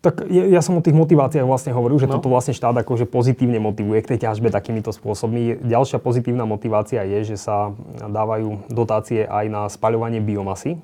[0.00, 2.16] Tak ja, ja som o tých motiváciách vlastne hovoril, že no.
[2.16, 5.58] toto vlastne štát akože pozitívne motivuje k tej ťažbe takýmito spôsobmi.
[5.66, 7.74] Ďalšia pozitívna motivácia je, že sa
[8.06, 10.78] dávajú dotácie aj na spaľovanie biomasy,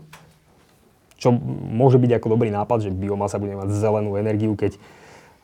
[1.22, 1.30] čo
[1.70, 4.74] môže byť ako dobrý nápad, že biomasa bude mať zelenú energiu, keď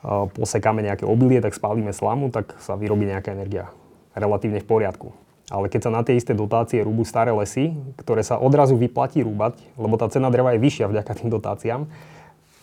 [0.05, 3.67] posekáme nejaké obilie, tak spálime slamu, tak sa vyrobí nejaká energia
[4.15, 5.09] relatívne v poriadku.
[5.49, 9.57] Ale keď sa na tie isté dotácie rúbu staré lesy, ktoré sa odrazu vyplatí rúbať,
[9.81, 11.89] lebo tá cena dreva je vyššia vďaka tým dotáciám,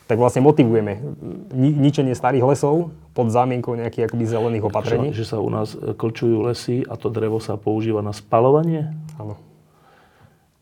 [0.06, 1.02] tak vlastne motivujeme
[1.58, 5.10] ničenie starých lesov pod zámienkou nejakých akoby zelených opatrení.
[5.10, 8.94] Že, že sa u nás e, klčujú lesy a to drevo sa používa na spalovanie?
[9.18, 9.34] Áno.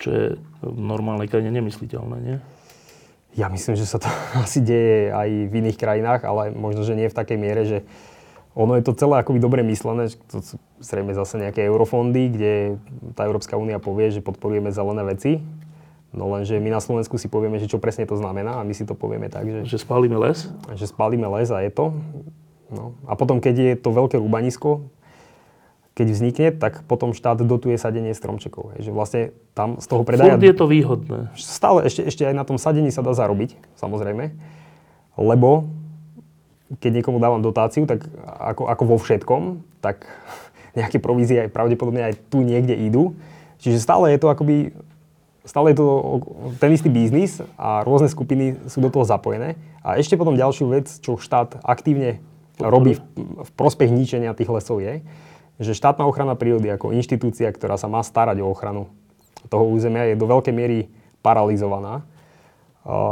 [0.00, 0.24] Čo je
[0.64, 2.36] v normálnej krajine nemysliteľné, nie?
[3.34, 4.06] Ja myslím, že sa to
[4.44, 7.78] asi deje aj v iných krajinách, ale možno, že nie v takej miere, že
[8.54, 12.52] ono je to celé akoby dobre myslené, to sú zrejme zase nejaké eurofondy, kde
[13.18, 15.42] tá Európska únia povie, že podporujeme zelené veci,
[16.14, 18.86] No lenže my na Slovensku si povieme, že čo presne to znamená a my si
[18.86, 19.66] to povieme tak, že...
[19.66, 20.46] Že spálime les?
[20.70, 21.90] Že spálime les a je to.
[22.70, 22.94] No.
[23.10, 24.86] A potom, keď je to veľké rúbanisko,
[25.94, 28.74] keď vznikne, tak potom štát dotuje sadenie stromčekov.
[28.74, 28.90] Hej.
[28.90, 29.22] Že vlastne
[29.54, 30.34] tam z toho predaja...
[30.34, 31.18] Furt je to výhodné.
[31.38, 34.34] Stále, ešte, ešte aj na tom sadení sa dá zarobiť, samozrejme.
[35.14, 35.70] Lebo
[36.82, 39.42] keď niekomu dávam dotáciu, tak ako, ako vo všetkom,
[39.78, 40.10] tak
[40.78, 43.14] nejaké provízie aj pravdepodobne aj tu niekde idú.
[43.62, 44.74] Čiže stále je to akoby
[45.44, 45.86] stále je to
[46.56, 49.60] ten istý biznis a rôzne skupiny sú do toho zapojené.
[49.84, 52.24] A ešte potom ďalšiu vec, čo štát aktívne
[52.56, 53.00] robí v,
[53.44, 55.04] v prospech ničenia tých lesov je,
[55.62, 58.90] že štátna ochrana prírody ako inštitúcia, ktorá sa má starať o ochranu
[59.46, 60.90] toho územia, je do veľkej miery
[61.20, 62.02] paralizovaná.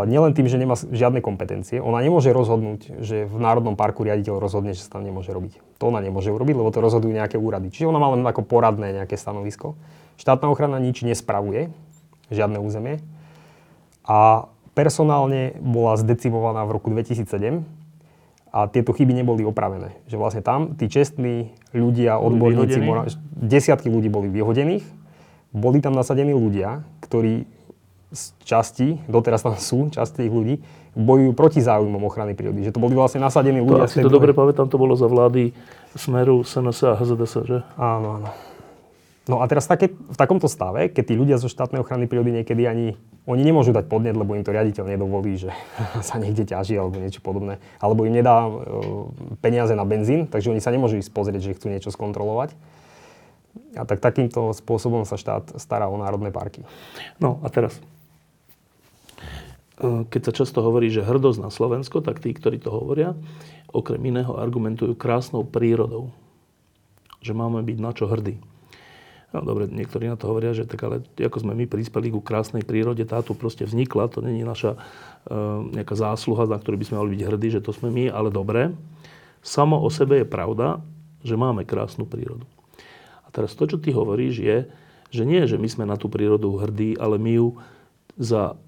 [0.04, 4.76] Nielen tým, že nemá žiadne kompetencie, ona nemôže rozhodnúť, že v Národnom parku riaditeľ rozhodne,
[4.76, 5.80] že sa tam nemôže robiť.
[5.80, 7.72] To ona nemôže urobiť, lebo to rozhodujú nejaké úrady.
[7.72, 9.72] Čiže ona má len ako poradné nejaké stanovisko.
[10.20, 11.72] Štátna ochrana nič nespravuje,
[12.28, 13.00] žiadne územie.
[14.04, 17.81] A personálne bola zdecimovaná v roku 2007
[18.52, 19.96] a tieto chyby neboli opravené.
[20.06, 24.84] Že vlastne tam tí čestní ľudia, odborníci, mora, desiatky ľudí boli vyhodených,
[25.56, 27.48] boli tam nasadení ľudia, ktorí
[28.12, 30.54] z časti, doteraz tam sú časti tých ľudí,
[30.92, 32.68] bojujú proti záujmom ochrany prírody.
[32.68, 33.88] Že to boli vlastne nasadení ľudia.
[33.88, 35.56] To, si to dobre pamätám, to bolo za vlády
[35.96, 37.58] Smeru, SNS a HZDS, že?
[37.80, 38.28] Áno, áno.
[39.30, 42.66] No a teraz také, v takomto stave, keď tí ľudia zo štátnej ochrany prírody niekedy
[42.66, 45.54] ani, oni nemôžu dať podnet, lebo im to riaditeľ nedovolí, že
[46.08, 48.52] sa niekde ťaží alebo niečo podobné, alebo im nedá e,
[49.38, 52.50] peniaze na benzín, takže oni sa nemôžu ísť pozrieť, že chcú niečo skontrolovať.
[53.78, 56.66] A tak takýmto spôsobom sa štát stará o národné parky.
[57.22, 57.78] No a teraz,
[59.78, 63.14] e, keď sa často hovorí, že hrdosť na Slovensko, tak tí, ktorí to hovoria,
[63.70, 66.10] okrem iného argumentujú krásnou prírodou.
[67.22, 68.42] Že máme byť na čo hrdí.
[69.32, 72.68] No dobre, niektorí na to hovoria, že tak ale ako sme my prispeli ku krásnej
[72.68, 74.78] prírode, táto proste vznikla, to není naša e,
[75.72, 78.76] nejaká zásluha, na ktorú by sme mali byť hrdí, že to sme my, ale dobre.
[79.40, 80.84] Samo o sebe je pravda,
[81.24, 82.44] že máme krásnu prírodu.
[83.24, 84.56] A teraz to, čo ty hovoríš, je,
[85.08, 87.48] že nie, že my sme na tú prírodu hrdí, ale my ju
[88.20, 88.60] za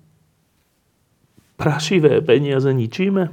[1.61, 3.29] prašivé peniaze ničíme?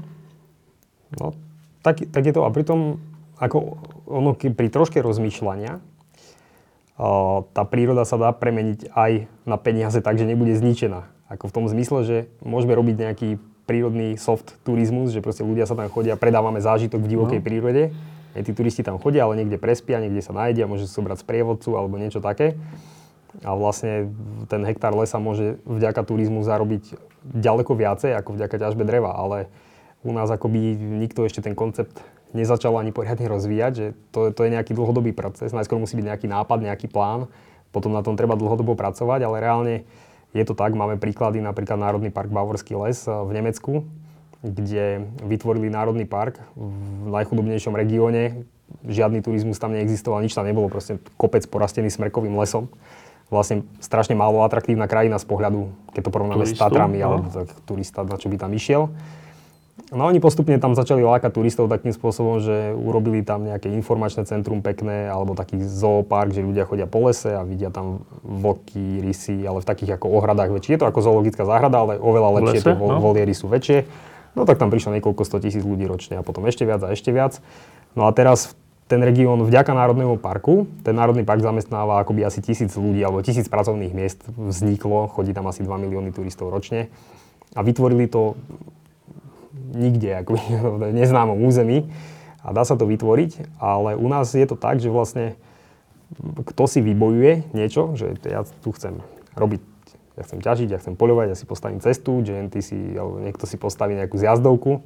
[1.15, 1.35] No,
[1.79, 2.43] tak, tak je to.
[2.43, 2.99] A pritom,
[3.39, 5.90] ako ono, pri troške rozmýšľania,
[7.57, 9.11] tá príroda sa dá premeniť aj
[9.49, 11.09] na peniaze tak, že nebude zničená.
[11.33, 13.29] Ako v tom zmysle, že môžeme robiť nejaký
[13.65, 17.45] prírodný soft turizmus, že proste ľudia sa tam chodia, predávame zážitok v divokej no.
[17.45, 17.83] prírode.
[18.31, 21.73] Aj tí turisti tam chodia, ale niekde prespia, niekde sa nájdia, môže sa zobrať sprievodcu
[21.75, 22.55] alebo niečo také.
[23.47, 24.11] A vlastne
[24.51, 26.99] ten hektár lesa môže vďaka turizmu zarobiť
[27.31, 29.47] ďaleko viacej ako vďaka ťažbe dreva, ale
[30.03, 31.95] u nás akoby nikto ešte ten koncept
[32.31, 35.51] nezačalo ani poriadne rozvíjať, že to, to je nejaký dlhodobý proces.
[35.51, 37.27] Najskôr musí byť nejaký nápad, nejaký plán,
[37.71, 39.75] potom na tom treba dlhodobo pracovať, ale reálne
[40.31, 40.75] je to tak.
[40.75, 43.71] Máme príklady, napríklad Národný park Bavorský les eh, v Nemecku,
[44.41, 48.47] kde vytvorili Národný park v najchudobnejšom regióne.
[48.87, 52.71] Žiadny turizmus tam neexistoval, nič tam nebolo, proste kopec porastený smrkovým lesom.
[53.31, 58.03] Vlastne strašne málo atraktívna krajina z pohľadu, keď to porovnáme s Tatrami, alebo tak turista,
[58.03, 58.91] na čo by tam išiel.
[59.91, 64.63] No oni postupne tam začali lákať turistov takým spôsobom, že urobili tam nejaké informačné centrum
[64.63, 69.59] pekné, alebo taký zoopark, že ľudia chodia po lese a vidia tam vlky, rysy, ale
[69.59, 70.79] v takých ako ohradách väčšie.
[70.79, 73.03] Je to ako zoologická záhrada, ale oveľa lepšie, tie no?
[73.03, 73.83] voliery sú väčšie.
[74.31, 77.11] No tak tam prišlo niekoľko 100 tisíc ľudí ročne a potom ešte viac a ešte
[77.11, 77.43] viac.
[77.91, 78.55] No a teraz
[78.87, 83.51] ten región vďaka Národnému parku, ten Národný park zamestnáva akoby asi tisíc ľudí alebo tisíc
[83.51, 86.87] pracovných miest vzniklo, chodí tam asi 2 milióny turistov ročne
[87.55, 88.39] a vytvorili to
[89.71, 90.35] nikde, ako
[90.79, 91.89] v neznámom území
[92.43, 95.39] a dá sa to vytvoriť, ale u nás je to tak, že vlastne
[96.21, 98.99] kto si vybojuje niečo, že ja tu chcem
[99.37, 99.61] robiť,
[100.19, 103.55] ja chcem ťažiť, ja chcem poľovať, ja si postavím cestu, GNT si, alebo niekto si
[103.55, 104.83] postaví nejakú zjazdovku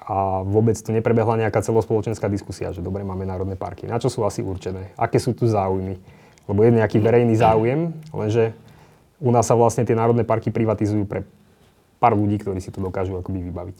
[0.00, 3.90] a vôbec tu neprebehla nejaká celospoločenská diskusia, že dobre, máme národné parky.
[3.90, 4.94] Na čo sú asi určené?
[4.94, 5.98] Aké sú tu záujmy?
[6.46, 8.54] Lebo je nejaký verejný záujem, lenže
[9.20, 11.26] u nás sa vlastne tie národné parky privatizujú pre
[12.00, 13.78] pár ľudí, ktorí si to dokážu akoby vybaviť.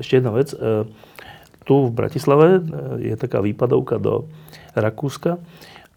[0.00, 0.56] Ešte jedna vec.
[0.56, 0.88] E,
[1.68, 2.60] tu v Bratislave e,
[3.12, 4.26] je taká výpadovka do
[4.72, 5.36] Rakúska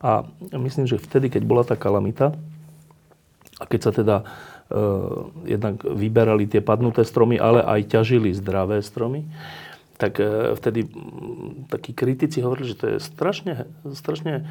[0.03, 2.35] a myslím, že vtedy, keď bola tá kalamita
[3.59, 9.27] a keď sa teda uh, jednak vyberali tie padnuté stromy, ale aj ťažili zdravé stromy,
[9.99, 10.15] tak
[10.55, 10.87] vtedy
[11.67, 14.47] takí kritici hovorili, že to je strašne, strašne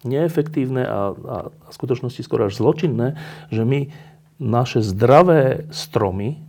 [0.00, 3.20] neefektívne a, a v skutočnosti skoro až zločinné,
[3.52, 3.92] že my
[4.36, 6.40] naše zdravé stromy,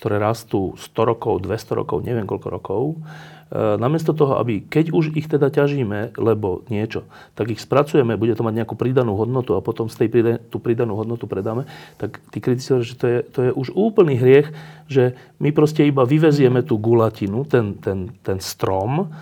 [0.00, 5.12] ktoré rastú 100 rokov, 200 rokov, neviem koľko rokov, e, namiesto toho, aby keď už
[5.12, 7.04] ich teda ťažíme, lebo niečo,
[7.36, 10.56] tak ich spracujeme, bude to mať nejakú pridanú hodnotu a potom z tej pridan- tú
[10.56, 11.68] pridanú hodnotu predáme,
[12.00, 14.48] tak tí kritici že to je, to je už úplný hriech,
[14.88, 19.12] že my proste iba vyvezieme tú gulatinu, ten, ten, ten strom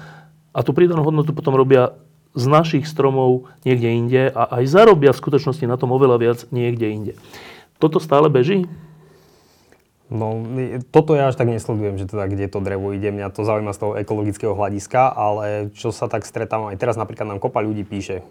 [0.55, 1.91] a tú pridanú hodnotu potom robia
[2.39, 6.87] z našich stromov niekde inde a aj zarobia v skutočnosti na tom oveľa viac niekde
[6.87, 7.15] inde.
[7.79, 8.67] Toto stále beží?
[10.09, 10.41] No,
[10.89, 13.13] toto ja až tak nesledujem, že teda kde to drevo ide.
[13.13, 17.29] Mňa to zaujíma z toho ekologického hľadiska, ale čo sa tak stretávam aj teraz, napríklad
[17.29, 18.25] nám kopa ľudí píše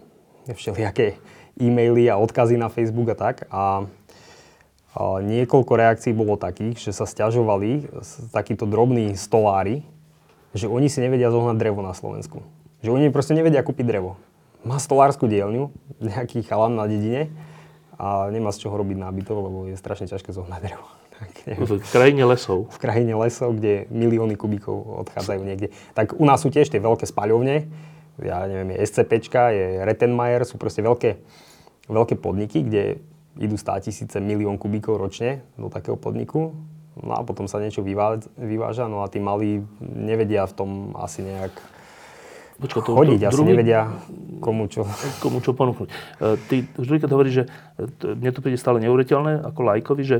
[0.50, 1.20] všelijaké
[1.60, 3.46] e-maily a odkazy na Facebook a tak.
[3.48, 3.86] A,
[4.98, 7.88] a niekoľko reakcií bolo takých, že sa stiažovali
[8.34, 9.86] takíto drobní stolári,
[10.58, 12.42] že oni si nevedia zohnať drevo na Slovensku.
[12.82, 14.18] Že oni proste nevedia kúpiť drevo.
[14.66, 15.70] Má stolárskú dielňu,
[16.02, 17.30] nejaký chalan na dedine
[17.98, 20.86] a nemá z čoho robiť nábytok, lebo je strašne ťažké zohnať drevo.
[21.18, 22.70] Tak, v krajine lesov.
[22.70, 25.74] V krajine lesov, kde milióny kubíkov odchádzajú niekde.
[25.90, 27.66] Tak u nás sú tiež tie veľké spaľovne,
[28.22, 31.18] ja neviem, je SCPčka, je Rettenmeier, sú proste veľké,
[31.86, 32.82] veľké podniky, kde
[33.38, 36.54] idú 100 tisíce, milión kubíkov ročne do takého podniku.
[36.98, 41.54] No a potom sa niečo vyváža, no a tí malí nevedia v tom asi nejak
[42.58, 43.80] Počka, to, chodiť, to, asi druhý, nevedia
[44.42, 44.82] komu čo.
[45.22, 45.88] Komu čo ponúknuť.
[45.90, 45.94] E,
[46.50, 47.44] ty už keď hovoríš, že
[47.98, 50.18] to, mne to príde stále neuveriteľné ako lajkovi, že,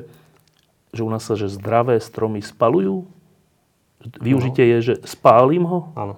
[0.94, 3.07] že u nás sa že zdravé stromy spalujú?
[4.22, 4.70] Využitie no.
[4.70, 5.90] je, že spálim ho?
[5.98, 6.14] Áno.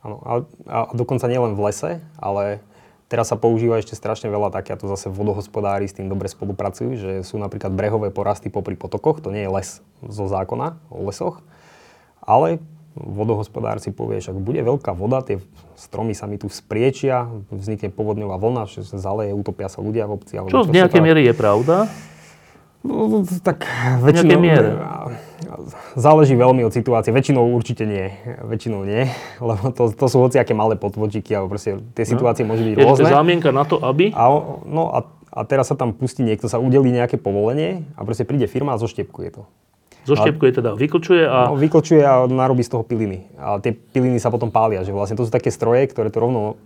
[0.00, 0.16] Áno.
[0.24, 0.32] A,
[0.66, 2.64] a dokonca nielen v lese, ale
[3.12, 6.90] teraz sa používa ešte strašne veľa tak, a to zase vodohospodári s tým dobre spolupracujú,
[6.96, 9.68] že sú napríklad brehové porasty popri potokoch, to nie je les
[10.00, 11.44] zo zákona o lesoch,
[12.24, 12.58] ale
[12.96, 15.40] vodohospodár si povie, že ak bude veľká voda, tie
[15.76, 20.12] stromy sa mi tu spriečia, vznikne povodňová vlna, že sa zaleje, utopia sa ľudia v
[20.20, 20.34] obci.
[20.36, 21.88] Alebo čo v nejakej miery je pravda?
[22.82, 23.62] No, tak
[24.02, 24.42] väčšinou...
[24.42, 24.74] miere.
[25.94, 27.14] Záleží veľmi od situácie.
[27.14, 28.10] Väčšinou určite nie.
[28.42, 29.06] Väčšinou nie.
[29.38, 32.10] Lebo to, to sú hociaké malé potvočiky, alebo proste tie no.
[32.10, 32.52] situácie no.
[32.52, 33.06] môžu byť je rôzne.
[33.06, 34.10] Je zámienka na to, aby?
[34.10, 34.26] A,
[34.66, 38.50] no a, a teraz sa tam pustí niekto, sa udelí nejaké povolenie a proste príde
[38.50, 39.46] firma a zoštepkuje to.
[40.02, 41.52] Zoštiepkuje teda, vyklčuje a...
[41.52, 43.30] No, vyklčuje a narobí z toho piliny.
[43.38, 46.58] A tie piliny sa potom pália, že vlastne to sú také stroje, ktoré to rovno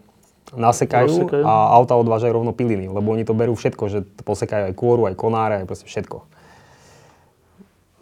[0.56, 1.44] nasekajú, nasekajú.
[1.44, 5.18] a auta odvážajú rovno piliny, lebo oni to berú všetko, že posekajú aj kôru, aj
[5.18, 6.22] konáre, aj proste všetko.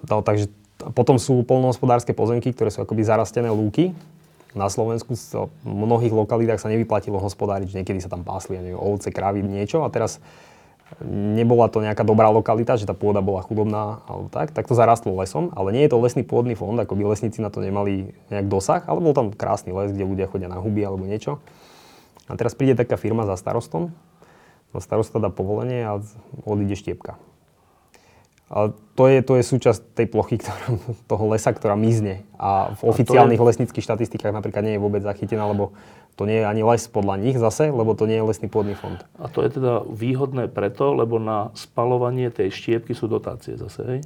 [0.05, 0.53] No, takže
[0.93, 3.97] potom sú polnohospodárske pozemky, ktoré sú akoby zarastené lúky.
[4.55, 9.11] Na Slovensku v mnohých lokalitách sa nevyplatilo hospodáriť, že niekedy sa tam pásli neviem, ovce,
[9.11, 10.23] krávy, niečo a teraz
[11.03, 15.17] nebola to nejaká dobrá lokalita, že tá pôda bola chudobná alebo tak, tak to zarastlo
[15.17, 18.47] lesom, ale nie je to lesný pôdny fond, ako by lesníci na to nemali nejak
[18.47, 21.43] dosah, ale bol tam krásny les, kde ľudia chodia na huby alebo niečo.
[22.31, 23.93] A teraz príde taká firma za starostom,
[24.73, 26.01] no starosta dá povolenie a
[26.47, 27.19] odíde štiepka.
[28.53, 32.23] A to je, to je súčasť tej plochy, ktorá, toho lesa, ktorá mizne.
[32.37, 33.47] A v oficiálnych je...
[33.51, 35.73] lesnických štatistikách napríklad nie je vôbec zachytená, lebo
[36.15, 39.03] to nie je ani les podľa nich zase, lebo to nie je lesný pôdny fond.
[39.19, 44.01] A to je teda výhodné preto, lebo na spalovanie tej štiepky sú dotácie zase, hej?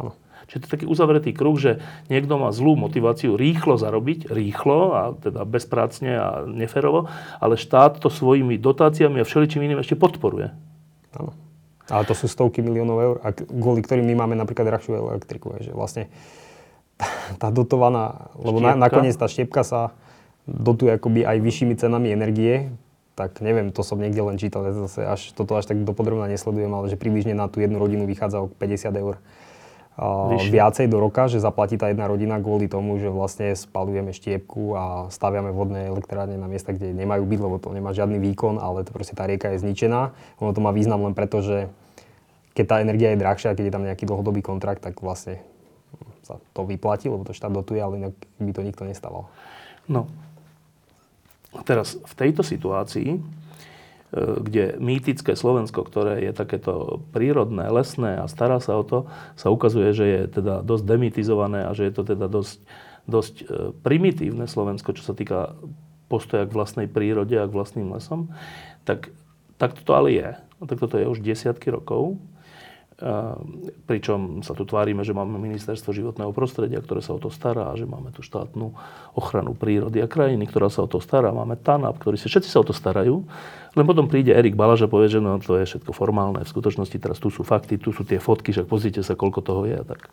[0.00, 0.16] Áno.
[0.48, 5.02] Čiže to je taký uzavretý kruh, že niekto má zlú motiváciu rýchlo zarobiť, rýchlo a
[5.20, 10.50] teda bezprácne a neferovo, ale štát to svojimi dotáciami a všeličím iným ešte podporuje.
[11.14, 11.36] Áno.
[11.90, 15.58] Ale to sú stovky miliónov eur, a kvôli ktorým my máme napríklad drahšiu elektriku.
[15.60, 16.08] Že vlastne
[17.42, 19.92] tá, dotovaná, lebo na, nakoniec tá štiepka sa
[20.50, 22.74] dotuje akoby aj vyššími cenami energie,
[23.14, 26.88] tak neviem, to som niekde len čítal, zase až, toto až tak dopodrobne nesledujem, ale
[26.88, 29.20] že približne na tú jednu rodinu vychádza o 50 eur
[30.00, 34.72] uh, viacej do roka, že zaplatí tá jedna rodina kvôli tomu, že vlastne spalujeme štiepku
[34.72, 38.88] a staviame vodné elektrárne na miesta, kde nemajú byť, lebo to nemá žiadny výkon, ale
[38.88, 40.16] to proste tá rieka je zničená.
[40.40, 41.68] Ono to má význam len preto, že
[42.56, 45.44] keď tá energia je drahšia, keď je tam nejaký dlhodobý kontrakt, tak vlastne
[46.24, 49.28] sa to vyplatí, lebo to štát dotuje, ale inak by to nikto nestával.
[49.90, 50.06] No,
[51.66, 53.20] teraz v tejto situácii, e,
[54.40, 59.90] kde mýtické Slovensko, ktoré je takéto prírodné, lesné a stará sa o to, sa ukazuje,
[59.90, 62.58] že je teda dosť demitizované a že je to teda dosť,
[63.10, 63.44] dosť e,
[63.82, 65.58] primitívne Slovensko, čo sa týka
[66.10, 68.34] postoja k vlastnej prírode a k vlastným lesom,
[68.82, 69.14] tak,
[69.58, 70.30] tak toto ale je.
[70.34, 72.18] A tak toto je už desiatky rokov.
[73.88, 77.88] Pričom sa tu tvárime, že máme ministerstvo životného prostredia, ktoré sa o to stará, že
[77.88, 78.76] máme tu štátnu
[79.16, 81.32] ochranu prírody a krajiny, ktorá sa o to stará.
[81.32, 83.24] Máme TANAP, ktorý sa, všetci sa o to starajú.
[83.72, 86.44] Len potom príde Erik Balaž a povie, že no, to je všetko formálne.
[86.44, 89.64] V skutočnosti teraz tu sú fakty, tu sú tie fotky, však pozrite sa, koľko toho
[89.64, 89.80] je.
[89.80, 90.12] Tak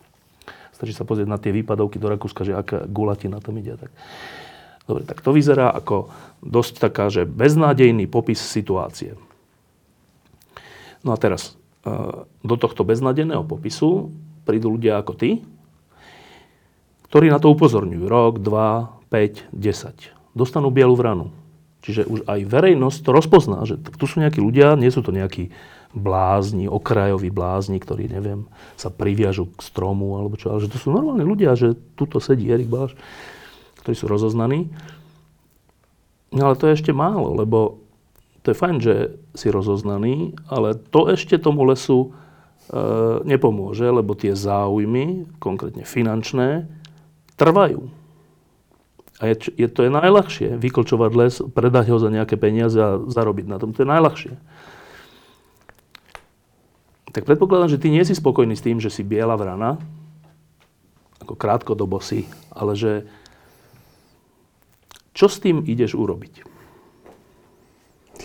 [0.72, 3.76] stačí sa pozrieť na tie výpadovky do Rakúska, že aká gulatina tam ide.
[3.76, 3.92] Tak.
[4.88, 6.08] Dobre, tak to vyzerá ako
[6.40, 9.20] dosť taká, že beznádejný popis situácie.
[11.04, 11.60] No a teraz,
[12.42, 14.12] do tohto beznadeného popisu
[14.48, 15.44] prídu ľudia ako ty,
[17.12, 18.04] ktorí na to upozorňujú.
[18.08, 20.36] Rok, dva, 5, 10.
[20.36, 21.32] Dostanú bielu vranu.
[21.84, 25.52] Čiže už aj verejnosť to rozpozná, že tu sú nejakí ľudia, nie sú to nejakí
[25.96, 28.44] blázni, okrajoví blázni, ktorí, neviem,
[28.76, 32.52] sa priviažu k stromu alebo čo, ale že to sú normálni ľudia, že tuto sedí
[32.52, 32.92] Erik Báš,
[33.84, 34.68] ktorí sú rozoznaní.
[36.36, 37.87] No ale to je ešte málo, lebo
[38.48, 38.96] to je fajn, že
[39.36, 42.16] si rozoznaný, ale to ešte tomu lesu
[42.72, 42.80] e,
[43.28, 46.64] nepomôže, lebo tie záujmy, konkrétne finančné,
[47.36, 47.92] trvajú.
[49.20, 53.52] A je, je, to je najľahšie, vyklčovať les, predať ho za nejaké peniaze a zarobiť
[53.52, 53.76] na tom.
[53.76, 54.34] To je najľahšie.
[57.12, 59.76] tak predpokladám, že ty nie si spokojný s tým, že si biela vrana,
[61.20, 63.12] ako krátkodobo si, ale že
[65.12, 66.57] čo s tým ideš urobiť?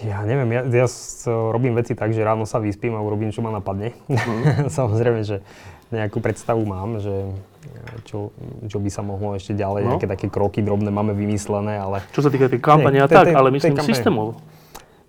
[0.00, 0.86] Ja neviem, ja, ja
[1.28, 3.92] robím veci tak, že ráno sa vyspím a urobím, čo ma napadne.
[4.08, 4.70] Mm.
[4.80, 5.44] Samozrejme, že
[5.92, 7.12] nejakú predstavu mám, že
[8.08, 8.32] čo,
[8.66, 9.88] čo by sa mohlo ešte ďalej, no.
[9.94, 12.00] nejaké také kroky drobné máme vymyslené, ale...
[12.16, 14.40] Čo sa týka tej kampane a tak, ale myslím systémovo.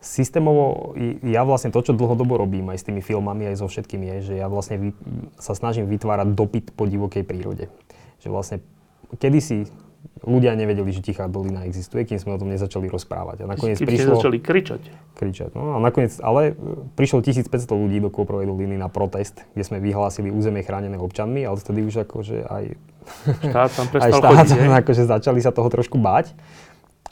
[0.03, 0.91] Systémovo,
[1.23, 4.33] ja vlastne to, čo dlhodobo robím aj s tými filmami, aj so všetkým je, že
[4.35, 4.89] ja vlastne vy,
[5.39, 7.71] sa snažím vytvárať dopyt po divokej prírode.
[8.19, 8.57] Že vlastne
[9.15, 9.71] kedysi
[10.23, 13.43] ľudia nevedeli, že Tichá dolina existuje, kým sme o tom nezačali rozprávať.
[13.43, 14.19] A nakoniec kým prišlo...
[14.19, 14.81] začali kričať.
[15.19, 16.55] Kričať, no a nakoniec, ale
[16.95, 21.59] prišlo 1500 ľudí do Kôprovej doliny na protest, kde sme vyhlásili územie chránené občanmi, ale
[21.59, 22.63] vtedy už akože aj...
[23.43, 26.31] Štát tam prestal aj štát, chodiť, akože začali sa toho trošku báť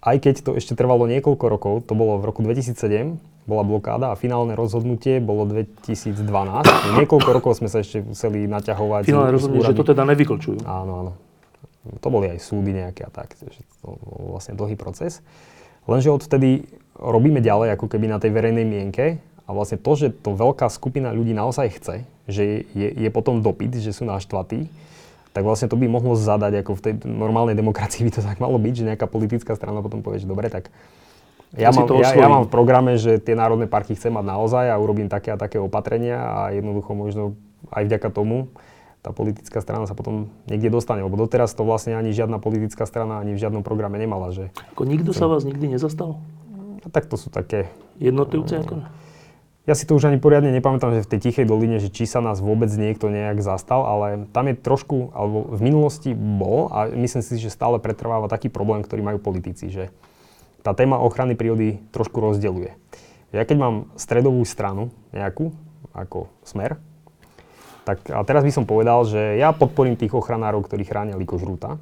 [0.02, 4.16] aj keď to ešte trvalo niekoľko rokov, to bolo v roku 2007, bola blokáda a
[4.18, 6.18] finálne rozhodnutie bolo 2012.
[6.98, 9.06] Niekoľko rokov sme sa ešte museli naťahovať.
[9.06, 10.66] Finálne rozhodnutie, že to teda nevyklčujú.
[10.66, 11.12] Áno, áno.
[11.82, 13.34] To boli aj súdy nejaké a tak.
[13.82, 15.26] To bol vlastne dlhý proces.
[15.90, 20.38] Lenže odtedy robíme ďalej ako keby na tej verejnej mienke a vlastne to, že to
[20.38, 21.96] veľká skupina ľudí naozaj chce,
[22.30, 24.70] že je, je potom dopyt, že sú naštvatí,
[25.34, 28.62] tak vlastne to by mohlo zadať, ako v tej normálnej demokracii by to tak malo
[28.62, 30.70] byť, že nejaká politická strana potom povie, že dobre, tak
[31.58, 34.80] ja, mám, ja, ja mám v programe, že tie národné parky chcem mať naozaj a
[34.80, 37.36] urobím také a také opatrenia a jednoducho možno
[37.74, 38.48] aj vďaka tomu
[39.02, 43.18] tá politická strana sa potom niekde dostane, lebo doteraz to vlastne ani žiadna politická strana
[43.18, 44.30] ani v žiadnom programe nemala.
[44.30, 44.54] Že...
[44.78, 46.22] Ako nikto sa vás nikdy nezastal?
[46.54, 47.74] No, tak to sú také...
[47.98, 48.86] Jednotlivci ako?
[49.70, 52.18] Ja si to už ani poriadne nepamätám, že v tej Tichej doline, že či sa
[52.18, 57.22] nás vôbec niekto nejak zastal, ale tam je trošku, alebo v minulosti bol a myslím
[57.22, 59.94] si, že stále pretrváva taký problém, ktorý majú politici, že
[60.66, 62.74] tá téma ochrany prírody trošku rozdeľuje.
[63.38, 65.54] Ja keď mám stredovú stranu nejakú,
[65.94, 66.82] ako smer,
[67.82, 71.82] tak a teraz by som povedal, že ja podporím tých ochranárov, ktorí chránia likožrúta,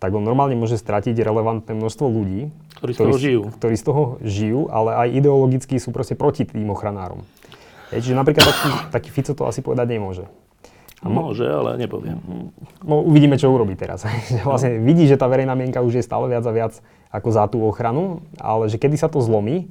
[0.00, 2.48] tak on normálne môže stratiť relevantné množstvo ľudí,
[2.80, 3.40] ktorí z toho žijú.
[3.60, 7.20] Ktorí z toho žijú, ale aj ideologicky sú proste proti tým ochranárom.
[7.92, 10.24] Je, čiže napríklad taký, taký Fico to asi povedať nemôže.
[11.00, 12.20] A Môže, ale nepoviem.
[12.84, 14.04] No, uvidíme, čo urobí teraz.
[14.48, 16.72] vlastne vidí, že tá verejná mienka už je stále viac a viac
[17.12, 19.68] ako za tú ochranu, ale že kedy sa to zlomí,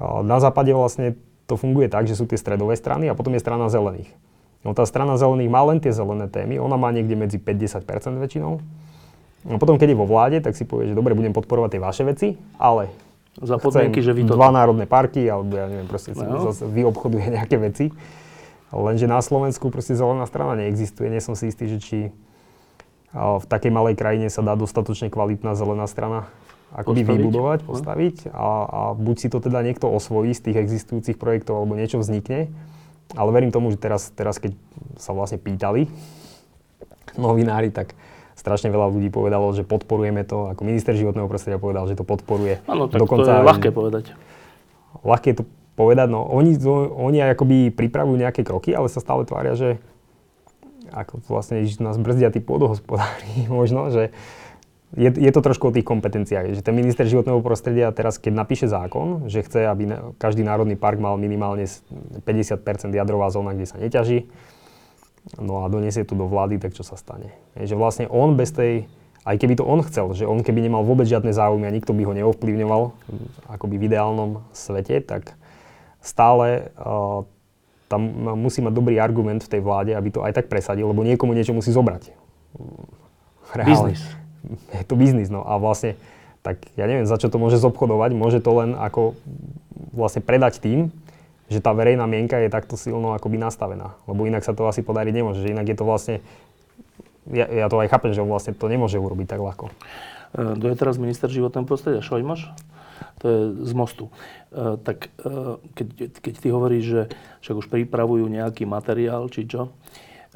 [0.00, 1.18] na západe vlastne
[1.50, 4.12] to funguje tak, že sú tie stredové strany a potom je strana zelených.
[4.66, 7.84] No tá strana zelených má len tie zelené témy, ona má niekde medzi 50%
[8.18, 8.58] väčšinou
[9.46, 12.02] No potom, keď je vo vláde, tak si povie, že dobre, budem podporovať tie vaše
[12.02, 12.28] veci,
[12.58, 12.90] ale
[13.38, 14.34] za podmienky, že vy to...
[14.34, 16.42] Dva národné parky, alebo ja neviem, proste no.
[16.42, 17.94] zase vy obchoduje nejaké veci.
[18.74, 21.08] Lenže na Slovensku proste zelená strana neexistuje.
[21.08, 21.98] Nie som si istý, že či
[23.14, 26.28] v takej malej krajine sa dá dostatočne kvalitná zelená strana
[26.76, 27.16] akoby postaviť.
[27.16, 27.68] vybudovať, no.
[27.72, 31.96] postaviť a, a buď si to teda niekto osvojí z tých existujúcich projektov alebo niečo
[32.04, 32.52] vznikne.
[33.16, 34.52] Ale verím tomu, že teraz, teraz keď
[35.00, 35.88] sa vlastne pýtali
[37.16, 37.96] novinári, tak
[38.38, 42.62] strašne veľa ľudí povedalo, že podporujeme to, ako minister životného prostredia povedal, že to podporuje.
[42.70, 44.04] Áno, tak Dokonca to je ľahké povedať.
[45.02, 45.42] Ľahké to
[45.74, 46.58] povedať, no oni,
[46.94, 49.78] oni akoby pripravujú nejaké kroky, ale sa stále tvária, že
[50.90, 54.14] ako vlastne nás brzdia tí pôdohospodári možno, že
[54.96, 56.56] je, je to trošku o tých kompetenciách.
[56.56, 60.96] Že ten minister životného prostredia teraz, keď napíše zákon, že chce, aby každý národný park
[60.96, 61.68] mal minimálne
[62.24, 62.24] 50%
[62.96, 64.32] jadrová zóna, kde sa neťaží,
[65.36, 67.36] no a donesie to do vlády, tak čo sa stane?
[67.52, 68.88] Je, že vlastne on bez tej,
[69.28, 72.08] aj keby to on chcel, že on keby nemal vôbec žiadne záujmy a nikto by
[72.08, 72.82] ho neovplyvňoval,
[73.52, 75.36] akoby v ideálnom svete, tak
[76.00, 77.28] stále uh,
[77.92, 78.00] tam
[78.40, 81.52] musí mať dobrý argument v tej vláde, aby to aj tak presadil, lebo niekomu niečo
[81.52, 82.12] musí zobrať.
[83.68, 84.27] Biznis.
[84.72, 85.98] Je to biznis, no a vlastne,
[86.40, 89.18] tak ja neviem, za čo to môže zobchodovať, môže to len ako
[89.92, 90.88] vlastne predať tým,
[91.48, 93.96] že tá verejná mienka je takto silno akoby nastavená.
[94.04, 95.40] Lebo inak sa to asi podariť nemôže.
[95.40, 96.16] Že inak je to vlastne,
[97.32, 99.72] ja, ja to aj chápem, že on vlastne to nemôže urobiť tak ľahko.
[100.36, 102.04] Kto je teraz minister životného prostredia?
[102.04, 102.52] Šojmoš?
[103.18, 104.12] To je z mostu.
[104.52, 105.86] E, tak e, keď,
[106.22, 107.02] keď ty hovoríš, že
[107.42, 109.70] však už pripravujú nejaký materiál, či čo, e,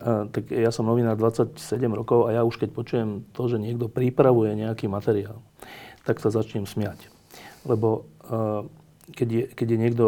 [0.03, 1.55] tak ja som novinár 27
[1.95, 5.41] rokov a ja už keď počujem to, že niekto pripravuje nejaký materiál,
[6.03, 7.07] tak sa začnem smiať.
[7.63, 8.11] Lebo
[9.15, 10.07] keď je, keď je niekto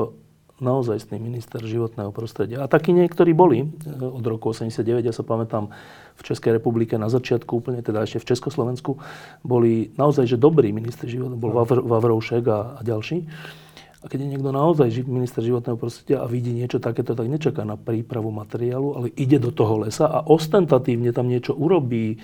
[0.63, 2.63] naozajstný minister životného prostredia.
[2.63, 3.69] A takí niektorí boli eh,
[3.99, 5.71] od roku 89, ja sa pamätám
[6.15, 9.03] v Českej republike na začiatku úplne, teda ešte v Československu,
[9.43, 13.27] boli naozaj že dobrý minister životného, bol Vavr, Vavroušek a, a ďalší.
[14.05, 17.81] A keď je niekto naozaj minister životného prostredia a vidí niečo takéto, tak nečaká na
[17.81, 22.21] prípravu materiálu, ale ide do toho lesa a ostentatívne tam niečo urobí,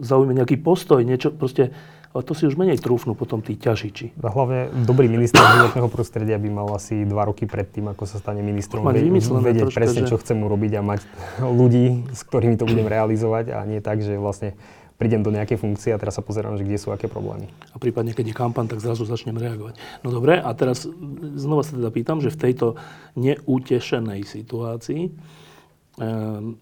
[0.00, 1.76] zaujme nejaký postoj, niečo proste
[2.16, 4.16] ale to si už menej trúfnú potom tí ťažiči.
[4.24, 8.16] A hlavne dobrý minister životného prostredia by mal asi dva roky pred tým, ako sa
[8.16, 8.96] stane ministrom, Mať
[9.44, 11.00] vedieť troška, presne, že- čo chcem urobiť a mať
[11.44, 14.56] ľudí, s ktorými to budem realizovať a nie tak, že vlastne
[14.98, 17.46] prídem do nejakej funkcie a teraz sa pozerám, že kde sú aké problémy.
[17.70, 19.78] A prípadne, keď je kampaň, tak zrazu začnem reagovať.
[20.02, 20.84] No dobre, a teraz
[21.38, 22.66] znova sa teda pýtam, že v tejto
[23.14, 25.14] neutešenej situácii,
[26.02, 26.58] ehm,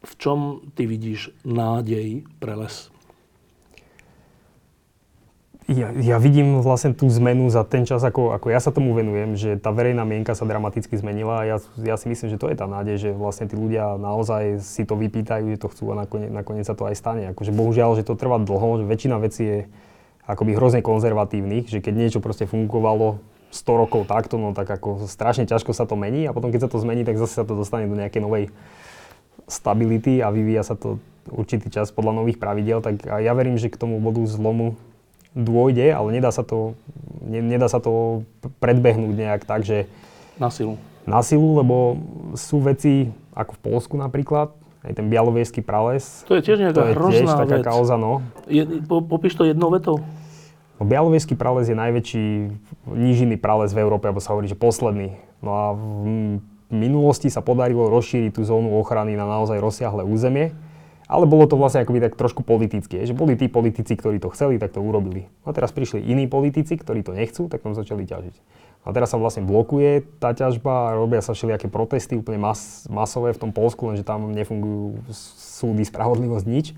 [0.00, 2.88] v čom ty vidíš nádej pre les?
[5.66, 9.34] Ja, ja vidím vlastne tú zmenu za ten čas, ako, ako ja sa tomu venujem,
[9.34, 12.54] že tá verejná mienka sa dramaticky zmenila a ja, ja si myslím, že to je
[12.54, 16.30] tá nádej, že vlastne tí ľudia naozaj si to vypýtajú, že to chcú a nakoniec,
[16.30, 17.34] nakoniec sa to aj stane.
[17.34, 19.58] Akože bohužiaľ, že to trvá dlho, že väčšina vecí je
[20.30, 23.18] akoby hrozne konzervatívnych, že keď niečo proste fungovalo
[23.50, 26.70] 100 rokov takto, no tak ako strašne ťažko sa to mení a potom keď sa
[26.70, 28.54] to zmení, tak zase sa to dostane do nejakej novej
[29.50, 33.78] stability a vyvíja sa to určitý čas podľa nových pravidel, tak ja verím, že k
[33.78, 34.78] tomu bodu zlomu
[35.36, 36.72] dôjde, ale nedá sa to,
[37.20, 38.24] ne, nedá sa to
[38.58, 39.84] predbehnúť nejak tak, že
[40.40, 40.80] Na silu.
[41.04, 42.00] na silu, lebo
[42.32, 46.24] sú veci ako v Polsku napríklad, aj ten bialovieský prales.
[46.24, 47.66] To je tiež nejaká to je tiež taká vec.
[47.68, 48.24] kauza, no.
[48.48, 50.00] Je, po, popíš to jednou vetou.
[50.80, 52.24] No, Bialovieský prales je najväčší
[52.88, 55.16] nížinný prales v Európe, alebo sa hovorí, že posledný.
[55.40, 60.52] No a v minulosti sa podarilo rozšíriť tú zónu ochrany na naozaj rozsiahle územie,
[61.06, 64.58] ale bolo to vlastne akoby tak trošku politické, že boli tí politici, ktorí to chceli,
[64.58, 65.30] tak to urobili.
[65.46, 68.34] A teraz prišli iní politici, ktorí to nechcú, tak tam začali ťažiť.
[68.86, 73.42] A teraz sa vlastne blokuje tá ťažba, robia sa všelijaké protesty úplne mas, masové v
[73.42, 76.70] tom Polsku, lenže tam nefungujú súdy, spravodlivosť, nič.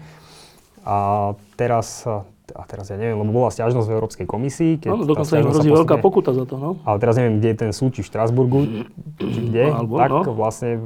[0.89, 4.73] A teraz, a teraz ja neviem, lebo bola stiažnosť v Európskej komisii.
[4.81, 6.81] Keď tá dokonca im hrozí veľká pokuta za to, no.
[6.89, 8.89] ale teraz neviem, kde je ten súd, či v Štrasburgu,
[9.21, 10.33] či kde, Alebo, tak no.
[10.33, 10.81] vlastne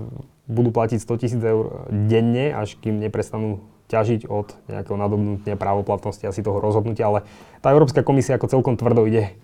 [0.51, 6.41] budú platiť 100 tisíc eur denne, až kým neprestanú ťažiť od nejakého nadobnutia právoplatnosti asi
[6.41, 7.29] toho rozhodnutia, ale
[7.61, 9.37] tá Európska komisia ako celkom tvrdo ide,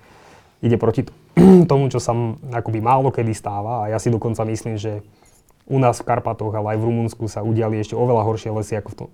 [0.64, 1.04] ide proti
[1.70, 2.16] tomu, čo sa
[2.50, 5.04] akoby málo kedy stáva a ja si dokonca myslím, že
[5.68, 8.88] u nás v Karpatoch, ale aj v Rumunsku sa udiali ešte oveľa horšie lesy ako
[8.88, 9.08] v tom,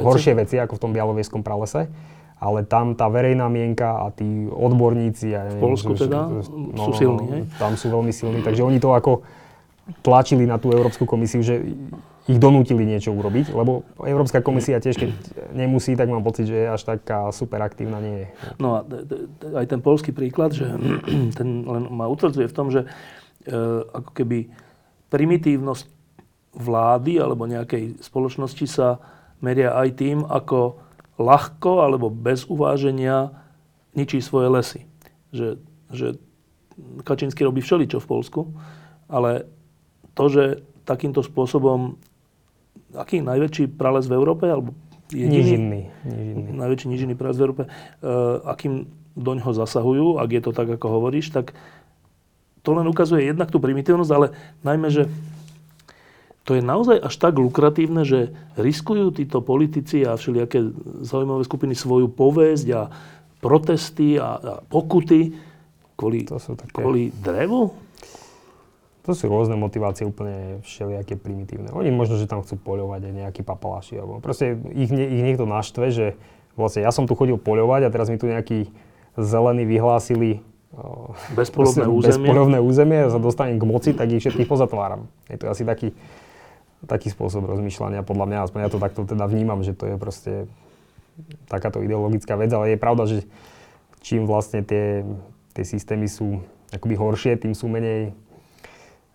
[0.00, 1.92] horšie veci ako v tom Bialovieskom pralese.
[2.40, 5.28] Ale tam tá verejná mienka a tí odborníci...
[5.28, 7.42] Ja V Poľsku že- teda že- sú silní, hej?
[7.60, 9.20] Tam sú veľmi silní, takže oni to ako
[10.02, 11.62] tlačili na tú Európsku komisiu, že
[12.30, 15.10] ich donútili niečo urobiť, lebo Európska komisia tiež, keď
[15.50, 18.28] nemusí, tak mám pocit, že až taká super aktívna nie je.
[18.62, 18.86] No a
[19.58, 20.70] aj ten polský príklad, že
[21.38, 22.88] ten len ma utvrdzuje v tom, že e,
[23.82, 24.52] ako keby
[25.10, 25.84] primitívnosť
[26.54, 29.02] vlády alebo nejakej spoločnosti sa
[29.42, 30.78] meria aj tým, ako
[31.18, 33.34] ľahko alebo bez uváženia
[33.96, 34.80] ničí svoje lesy.
[35.34, 35.48] Že,
[35.90, 36.06] že
[37.04, 38.40] Kačínsky robí všeličo v Polsku,
[39.10, 39.50] ale
[40.20, 40.44] to, že
[40.84, 41.96] takýmto spôsobom
[42.92, 44.76] aký najväčší prales v Európe, alebo
[45.08, 45.80] jediný, Nížinný.
[46.04, 46.50] nížinný.
[46.52, 48.84] najväčší nížinný prales v Európe, uh, akým
[49.16, 51.56] do ňoho zasahujú, ak je to tak, ako hovoríš, tak
[52.60, 55.08] to len ukazuje jednak tú primitívnosť, ale najmä, že
[56.44, 60.60] to je naozaj až tak lukratívne, že riskujú títo politici a všelijaké
[61.00, 62.82] zaujímavé skupiny svoju povesť a
[63.40, 65.32] protesty a, a pokuty
[65.94, 67.70] kvôli, To sú také- kvôli drevu?
[69.08, 71.72] To sú rôzne motivácie úplne všelijaké primitívne.
[71.72, 73.96] Oni možno, že tam chcú poľovať aj nejakí papaláši.
[73.96, 76.06] Alebo proste ich, nie- ich niekto naštve, že
[76.52, 78.68] vlastne ja som tu chodil poľovať a teraz mi tu nejakí
[79.16, 80.44] zelení vyhlásili
[81.34, 82.14] Bezpolovné územie.
[82.14, 85.10] bezpolovné územie a sa dostanem k moci, tak ich všetkých pozatváram.
[85.26, 85.90] Je to asi taký,
[86.86, 90.32] taký spôsob rozmýšľania, podľa mňa, aspoň ja to takto teda vnímam, že to je proste
[91.50, 93.26] takáto ideologická vec, ale je pravda, že
[94.00, 95.02] čím vlastne tie,
[95.52, 96.38] tie systémy sú
[96.70, 98.14] akoby horšie, tým sú menej,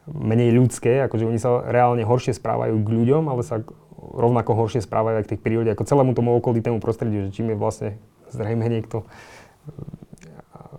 [0.09, 3.65] menej ľudské, akože oni sa reálne horšie správajú k ľuďom, ale sa
[3.97, 7.57] rovnako horšie správajú aj k tej prírode, ako celému tomu okolitému prostrediu, že čím je
[7.57, 7.89] vlastne
[8.29, 9.05] zrejme niekto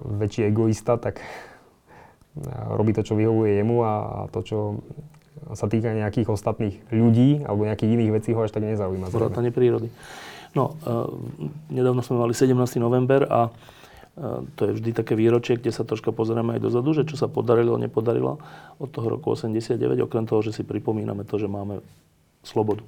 [0.06, 1.18] väčší egoista, tak
[2.70, 3.92] robí to, čo vyhovuje jemu a
[4.30, 4.58] to, čo
[5.54, 9.10] sa týka nejakých ostatných ľudí alebo nejakých iných vecí ho až tak nezaujíma.
[9.10, 9.88] vrátane prírody.
[10.56, 11.06] No, uh,
[11.68, 12.56] nedávno sme mali 17.
[12.80, 13.52] november a
[14.56, 17.76] to je vždy také výročie, kde sa troška pozeráme aj dozadu, že čo sa podarilo,
[17.76, 18.40] nepodarilo
[18.80, 19.76] od toho roku 89,
[20.08, 21.84] okrem toho, že si pripomíname to, že máme
[22.40, 22.80] slobodu.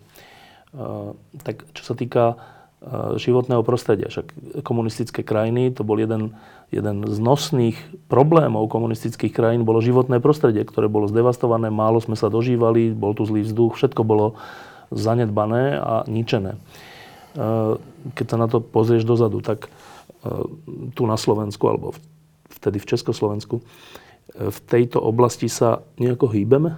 [1.45, 2.41] Tak čo sa týka
[3.19, 6.39] životného prostredia, však komunistické krajiny, to bol jeden,
[6.71, 7.77] jeden z nosných
[8.07, 13.27] problémov komunistických krajín, bolo životné prostredie, ktoré bolo zdevastované, málo sme sa dožívali, bol tu
[13.27, 14.39] zlý vzduch, všetko bolo
[14.95, 16.55] zanedbané a ničené.
[18.15, 19.69] Keď sa na to pozrieš dozadu, tak
[20.95, 21.95] tu na Slovensku, alebo
[22.51, 26.75] vtedy v Československu, eh, v tejto oblasti sa nejako hýbeme?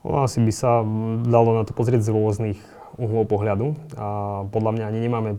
[0.00, 0.80] No, asi by sa
[1.28, 2.60] dalo na to pozrieť z rôznych
[2.96, 3.76] uhlov pohľadu.
[4.00, 4.06] A
[4.48, 5.30] podľa mňa ani nemáme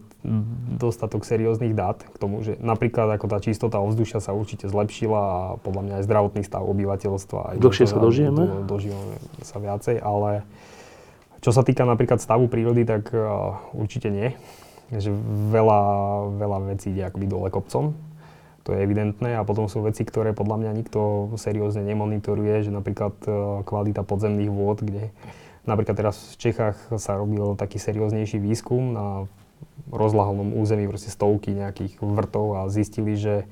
[0.78, 5.40] dostatok serióznych dát k tomu, že napríklad ako tá čistota ovzdušia sa určite zlepšila a
[5.62, 7.40] podľa mňa aj zdravotný stav obyvateľstva.
[7.42, 8.66] Aj Dlhšie sa dožijeme?
[8.70, 10.46] Dožijeme sa viacej, ale
[11.42, 14.38] čo sa týka napríklad stavu prírody, tak uh, určite nie.
[14.92, 15.16] Že
[15.56, 15.80] veľa,
[16.36, 17.96] veľa vecí ide akoby dole kopcom.
[18.62, 23.16] To je evidentné a potom sú veci, ktoré podľa mňa nikto seriózne nemonitoruje, že napríklad
[23.26, 25.10] uh, kvalita podzemných vôd, kde
[25.66, 29.06] napríklad teraz v Čechách sa robil taký serióznejší výskum na
[29.90, 33.50] rozlahlom území proste stovky nejakých vrtov a zistili, že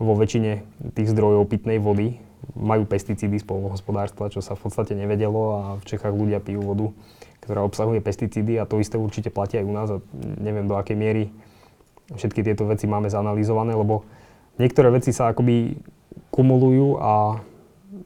[0.00, 2.20] vo väčšine tých zdrojov pitnej vody
[2.52, 6.86] majú pesticídy z polnohospodárstva, čo sa v podstate nevedelo a v Čechách ľudia pijú vodu
[7.46, 10.98] ktorá obsahuje pesticídy a to isté určite platí aj u nás a neviem do akej
[10.98, 11.30] miery
[12.14, 14.06] všetky tieto veci máme zanalýzované, lebo
[14.62, 15.74] niektoré veci sa akoby
[16.30, 17.42] kumulujú a,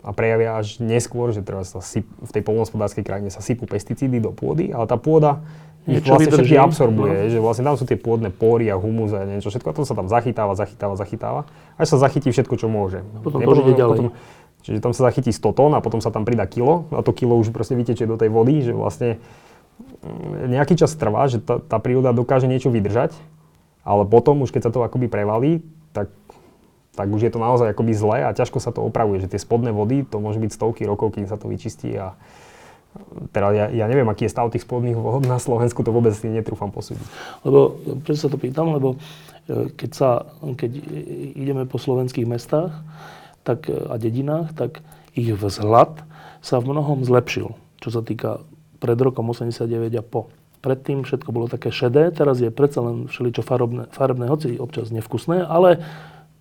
[0.01, 4.23] a prejavia až neskôr, že teraz sa syp, v tej polnohospodárskej krajine sa sypú pesticídy
[4.23, 5.45] do pôdy, ale tá pôda
[5.89, 7.31] ich vlastne všetky absorbuje, no.
[7.33, 9.97] že vlastne tam sú tie pôdne pory a humus a niečo všetko a to sa
[9.97, 11.41] tam zachytáva, zachytáva, zachytáva,
[11.81, 13.01] až sa zachytí všetko, čo môže.
[13.25, 13.97] Potom to ide ďalej.
[13.97, 14.13] Potom,
[14.61, 17.37] Čiže tam sa zachytí 100 tón a potom sa tam pridá kilo a to kilo
[17.41, 19.17] už proste vytečie do tej vody, že vlastne
[20.05, 23.17] mm, nejaký čas trvá, že tá, tá príroda dokáže niečo vydržať,
[23.83, 25.65] ale potom už keď sa to akoby prevalí,
[25.97, 26.13] tak,
[26.93, 29.73] tak už je to naozaj akoby zlé a ťažko sa to opravuje, že tie spodné
[29.73, 32.13] vody, to môže byť stovky rokov, kým sa to vyčistí a
[33.31, 36.75] teda ja, ja neviem, aký je stav tých spodných vod na Slovensku, to vôbec netrúfam
[36.75, 37.07] posúdiť.
[37.47, 38.99] Lebo, prečo sa to pýtam, lebo
[39.47, 40.11] e, keď, sa,
[40.43, 40.71] keď
[41.39, 42.75] ideme po slovenských mestách,
[43.43, 44.85] tak, a dedinách, tak
[45.17, 46.05] ich vzhľad
[46.41, 48.45] sa v mnohom zlepšil, čo sa týka
[48.81, 50.33] pred rokom 89 a po.
[50.61, 55.45] Predtým všetko bolo také šedé, teraz je predsa len všeličo farebné, farebné, hoci občas nevkusné,
[55.45, 55.81] ale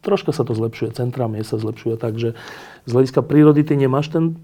[0.04, 2.36] troška sa to zlepšuje, centra miest sa zlepšuje, takže
[2.84, 4.40] z hľadiska prírody ty nemáš ten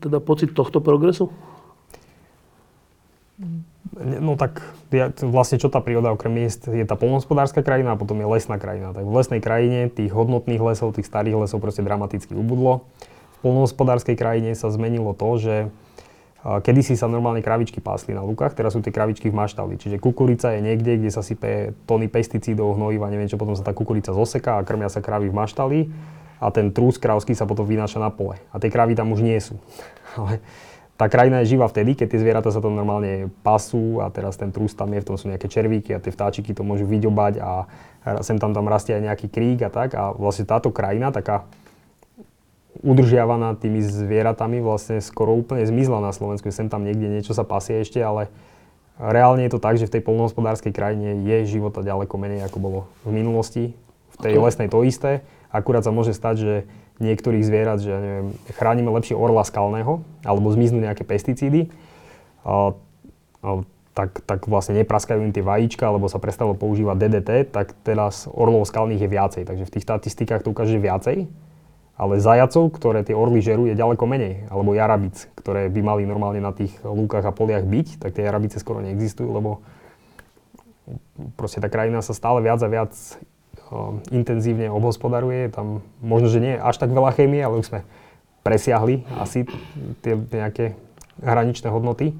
[0.00, 1.32] teda pocit tohto progresu?
[3.98, 4.62] No tak
[5.22, 8.90] vlastne čo tá príroda okrem miest je tá polnohospodárska krajina a potom je lesná krajina.
[8.90, 12.86] Tak v lesnej krajine tých hodnotných lesov, tých starých lesov proste dramaticky ubudlo.
[13.38, 15.54] V polnohospodárskej krajine sa zmenilo to, že
[16.44, 19.80] Kedy si sa normálne kravičky pásli na lukách, teraz sú tie kravičky v maštali.
[19.80, 23.72] Čiže kukurica je niekde, kde sa sype tony pesticídov, hnojiva, neviem čo, potom sa tá
[23.72, 25.78] kukurica zoseká a krmia sa kravy v maštali
[26.44, 28.36] a ten trús kravský sa potom vynáša na pole.
[28.52, 29.56] A tie kravy tam už nie sú.
[30.20, 30.44] Ale
[30.94, 34.54] tá krajina je živá vtedy, keď tie zvieratá sa tam normálne pasú a teraz ten
[34.54, 37.66] trús tam je, v tom sú nejaké červíky a tie vtáčiky to môžu vyďobať a
[38.22, 39.98] sem tam tam rastie aj nejaký krík a tak.
[39.98, 41.50] A vlastne táto krajina, taká
[42.82, 46.50] udržiavaná tými zvieratami, vlastne skoro úplne zmizla na Slovensku.
[46.54, 48.30] Sem tam niekde niečo sa pasie ešte, ale
[49.00, 52.80] reálne je to tak, že v tej polnohospodárskej krajine je života ďaleko menej, ako bolo
[53.02, 53.74] v minulosti.
[54.14, 55.26] V tej lesnej to isté.
[55.50, 56.54] Akurát sa môže stať, že
[57.02, 61.70] niektorých zvierat, že neviem, chránime lepšie orla skalného, alebo zmiznú nejaké pesticídy,
[62.46, 62.74] a,
[63.42, 68.26] a, tak, tak vlastne nepraskajú im tie vajíčka, alebo sa prestalo používať DDT, tak teraz
[68.26, 69.42] orlov skalných je viacej.
[69.46, 71.30] Takže v tých štatistikách to ukáže viacej,
[71.94, 74.50] ale zajacov, ktoré tie orly žerú, je ďaleko menej.
[74.50, 78.58] Alebo jarabic, ktoré by mali normálne na tých lúkach a poliach byť, tak tie jarabice
[78.58, 79.62] skoro neexistujú, lebo
[81.38, 82.92] proste tá krajina sa stále viac a viac
[84.10, 85.50] intenzívne obhospodaruje.
[85.50, 87.80] Tam možno, že nie až tak veľa chémie, ale už sme
[88.44, 89.48] presiahli asi
[90.04, 90.76] tie nejaké
[91.24, 92.12] hraničné hodnoty.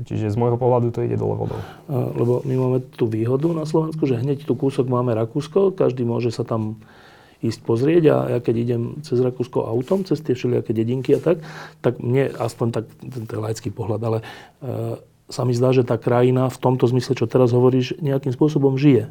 [0.00, 1.60] Čiže z môjho pohľadu to ide dole vodou.
[1.92, 6.32] Lebo my máme tú výhodu na Slovensku, že hneď tu kúsok máme Rakúsko, každý môže
[6.32, 6.80] sa tam
[7.40, 11.40] ísť pozrieť a ja keď idem cez Rakúsko autom, cez tie všelijaké dedinky a tak,
[11.80, 14.24] tak mne aspoň tak, ten, ten laický pohľad, ale e,
[15.32, 19.08] sa mi zdá, že tá krajina v tomto zmysle, čo teraz hovoríš, nejakým spôsobom žije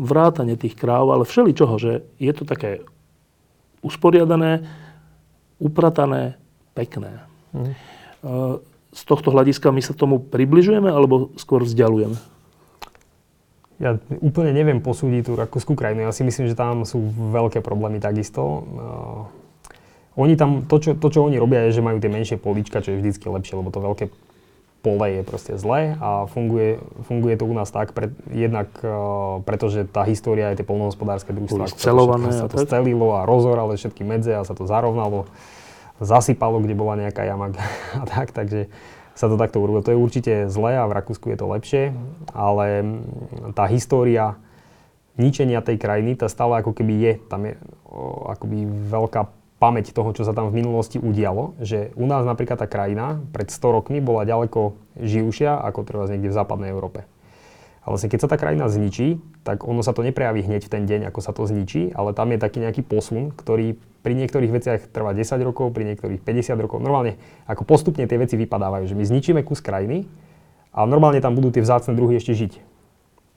[0.00, 2.80] vrátanie tých kráv, ale všeli čoho, že je to také
[3.84, 4.64] usporiadané,
[5.60, 6.40] upratané,
[6.72, 7.20] pekné.
[7.52, 7.76] Mm.
[8.90, 12.16] Z tohto hľadiska my sa tomu približujeme alebo skôr vzdialujeme?
[13.80, 16.04] Ja úplne neviem posúdiť tú rakúskú krajinu.
[16.04, 17.00] Ja si myslím, že tam sú
[17.32, 18.42] veľké problémy takisto.
[18.44, 19.24] Uh,
[20.20, 22.92] oni tam, to čo, to, čo oni robia, je, že majú tie menšie polička, čo
[22.92, 24.04] je vždycky lepšie, lebo to veľké
[24.80, 29.84] pole je proste zlé a funguje, funguje to u nás tak, pre, jednak uh, pretože
[29.84, 31.68] tá história je tie polnohospodárske družstva.
[31.76, 32.32] Scelované.
[32.32, 35.28] Sa to scelilo a rozorali všetky medze a sa to zarovnalo,
[36.00, 37.52] zasypalo, kde bola nejaká jama
[38.02, 38.72] a tak, takže
[39.12, 39.84] sa to takto urobilo.
[39.84, 41.82] To je určite zlé a v Rakúsku je to lepšie,
[42.32, 42.96] ale
[43.52, 44.40] tá história
[45.20, 47.52] ničenia tej krajiny, tá stále ako keby je, tam je
[47.84, 49.28] o, akoby veľká
[49.60, 53.52] pamäť toho, čo sa tam v minulosti udialo, že u nás napríklad tá krajina pred
[53.52, 57.04] 100 rokmi bola ďaleko živšia ako teraz niekde v západnej Európe.
[57.80, 60.84] A vlastne keď sa tá krajina zničí, tak ono sa to neprejaví hneď v ten
[60.84, 64.80] deň, ako sa to zničí, ale tam je taký nejaký posun, ktorý pri niektorých veciach
[64.92, 66.80] trvá 10 rokov, pri niektorých 50 rokov.
[66.80, 70.08] Normálne ako postupne tie veci vypadávajú, že my zničíme kus krajiny
[70.72, 72.52] A normálne tam budú tie vzácne druhy ešte žiť.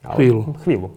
[0.03, 0.41] Ale, chvíľu.
[0.67, 0.87] Chvíľu.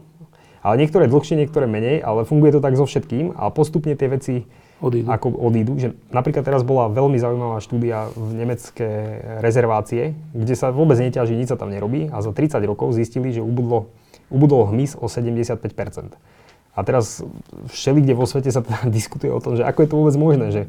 [0.67, 4.35] Ale niektoré dlhšie, niektoré menej, ale funguje to tak so všetkým a postupne tie veci
[4.81, 5.07] odídu.
[5.09, 5.73] ako odídu.
[5.81, 11.53] Že napríklad teraz bola veľmi zaujímavá štúdia v nemecké rezervácie, kde sa vôbec neťaží, nič
[11.53, 13.89] sa tam nerobí a za 30 rokov zistili, že ubudlo,
[14.29, 15.57] ubudol hmyz o 75%
[16.77, 17.25] A teraz
[17.73, 20.47] všeli, kde vo svete sa teda diskutuje o tom, že ako je to vôbec možné,
[20.53, 20.63] že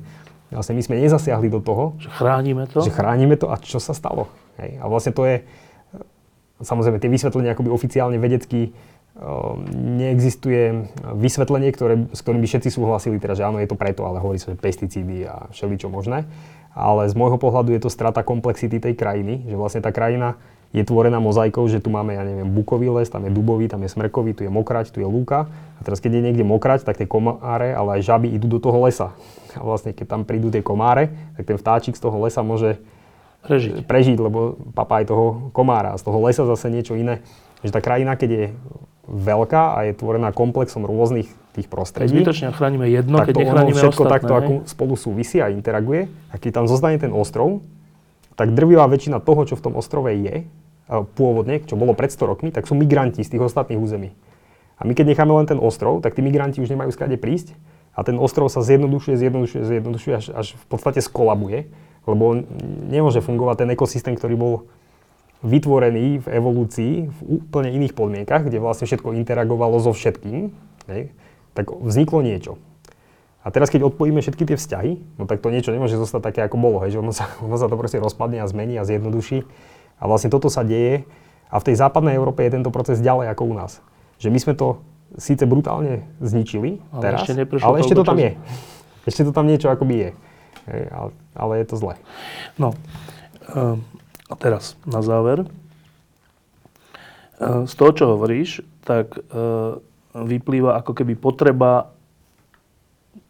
[0.51, 1.99] vlastne my sme nezasiahli do toho.
[1.99, 2.80] Že chránime to?
[2.84, 4.32] Že chránime to a čo sa stalo.
[4.58, 4.80] Hej.
[4.80, 5.43] A vlastne to je,
[6.64, 8.72] samozrejme, tie vysvetlenia akoby oficiálne vedecky
[9.74, 14.22] neexistuje vysvetlenie, ktoré, s ktorým by všetci súhlasili, teda, že áno, je to preto, ale
[14.22, 16.30] hovorí sa, že pesticídy a všeličo možné.
[16.78, 20.38] Ale z môjho pohľadu je to strata komplexity tej krajiny, že vlastne tá krajina
[20.76, 23.89] je tvorená mozaikou, že tu máme, ja neviem, bukový les, tam je dubový, tam je
[23.89, 25.47] smrkový, tu je mokrať, tu je lúka.
[25.49, 28.84] A teraz, keď je niekde mokrať, tak tie komáre, ale aj žaby idú do toho
[28.86, 29.15] lesa.
[29.57, 31.09] A vlastne, keď tam prídu tie komáre,
[31.39, 32.78] tak ten vtáčik z toho lesa môže
[33.47, 35.95] prežiť, prežiť lebo papá aj toho komára.
[35.95, 37.24] Z toho lesa zase niečo iné.
[37.63, 38.45] Že tá krajina, keď je
[39.08, 42.12] veľká a je tvorená komplexom rôznych tých prostredí.
[42.12, 44.16] Zbytočne chránime jedno, keď nechránime všetko ostatné.
[44.20, 46.12] takto ako spolu súvisí a interaguje.
[46.30, 47.66] A keď tam zostane ten ostrov,
[48.38, 50.45] tak drvivá väčšina toho, čo v tom ostrove je,
[50.88, 54.16] pôvodne, čo bolo pred 100 rokmi, tak sú migranti z tých ostatných území.
[54.78, 57.58] A my keď necháme len ten ostrov, tak tí migranti už nemajú skade prísť
[57.97, 61.68] a ten ostrov sa zjednodušuje, zjednodušuje, zjednodušuje, až, až v podstate skolabuje,
[62.05, 62.45] lebo
[62.88, 64.53] nemôže fungovať ten ekosystém, ktorý bol
[65.46, 70.50] vytvorený v evolúcii v úplne iných podmienkach, kde vlastne všetko interagovalo so všetkým,
[70.90, 71.14] hej,
[71.54, 72.58] tak vzniklo niečo.
[73.46, 76.58] A teraz, keď odpojíme všetky tie vzťahy, no tak to niečo nemôže zostať také, ako
[76.60, 79.46] bolo, hej, že ono sa, ono sa to proste rozpadne a zmení a zjednoduší.
[79.98, 81.06] A vlastne toto sa deje
[81.48, 83.80] a v tej západnej Európe je tento proces ďalej ako u nás.
[84.20, 84.68] Že my sme to
[85.16, 88.26] síce brutálne zničili ale teraz, ešte ale ešte to tam času.
[88.28, 88.32] je.
[89.08, 90.10] Ešte to tam niečo akoby je.
[90.68, 91.94] Hej, ale, ale je to zle.
[92.60, 92.76] No,
[93.56, 93.80] um,
[94.28, 95.47] a teraz na záver.
[97.39, 99.21] Z toho, čo hovoríš, tak e,
[100.17, 101.93] vyplýva ako keby potreba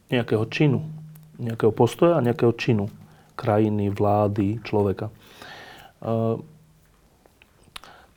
[0.07, 0.79] nejakého činu,
[1.35, 2.87] nejakého postoja a nejakého činu
[3.35, 5.11] krajiny, vlády, človeka.
[5.11, 5.13] E,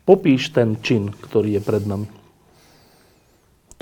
[0.07, 2.07] popíš ten čin, ktorý je pred nami.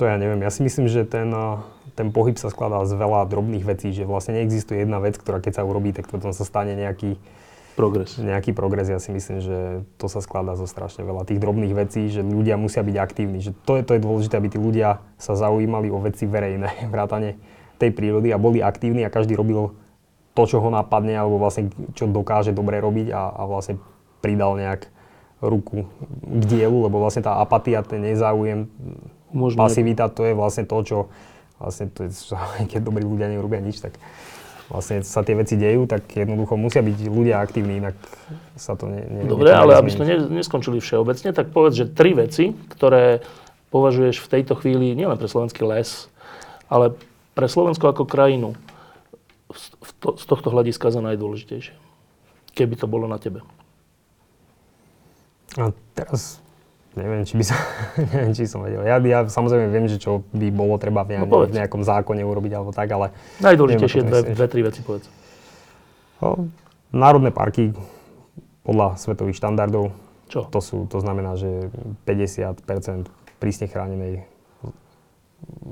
[0.01, 0.41] To ja neviem.
[0.41, 1.61] Ja si myslím, že ten, e,
[1.93, 5.61] ten pohyb sa skladá z veľa drobných vecí, že vlastne neexistuje jedna vec, ktorá keď
[5.61, 7.21] sa urobí, tak potom sa stane nejaký
[7.79, 8.19] progres.
[8.19, 9.57] Nejaký progres, ja si myslím, že
[9.95, 13.39] to sa skladá zo strašne veľa tých drobných vecí, že ľudia musia byť aktívni.
[13.39, 17.39] Že to, je, to je dôležité, aby tí ľudia sa zaujímali o veci verejné, vrátane
[17.79, 19.71] tej prírody a boli aktívni a každý robil
[20.35, 23.79] to, čo ho napadne, alebo vlastne čo dokáže dobre robiť a, a vlastne
[24.19, 24.91] pridal nejak
[25.39, 25.87] ruku
[26.19, 28.67] k dielu, lebo vlastne tá apatia, ten nezáujem,
[29.29, 30.97] Možno pasivita, to je vlastne to, čo
[31.61, 32.11] vlastne to je,
[32.71, 33.95] keď dobrí ľudia neurobia nič, tak
[34.69, 37.97] vlastne sa tie veci dejú, tak jednoducho musia byť ľudia aktívni, inak
[38.53, 42.53] sa to ne, ne Dobre, ale aby sme neskončili všeobecne, tak povedz, že tri veci,
[42.53, 43.25] ktoré
[43.73, 46.09] považuješ v tejto chvíli nielen pre slovenský les,
[46.69, 46.93] ale
[47.33, 48.53] pre Slovensko ako krajinu
[49.49, 51.73] z tohto hľadiska za najdôležitejšie.
[52.53, 53.41] Keby to bolo na tebe.
[55.57, 56.37] A teraz
[56.97, 57.57] neviem, či by som,
[58.13, 58.81] neviem, či som vedel.
[58.85, 62.51] Ja, ja samozrejme viem, že čo by bolo treba v, no, v nejakom zákone urobiť
[62.57, 63.13] alebo tak, ale...
[63.43, 65.05] Najdôležitejšie dve, dve, tri veci povedz.
[66.19, 66.49] No,
[66.89, 67.71] národné parky
[68.65, 69.93] podľa svetových štandardov.
[70.29, 70.45] Čo?
[70.53, 71.73] To, sú, to znamená, že
[72.05, 72.61] 50%
[73.41, 74.29] prísne chránenej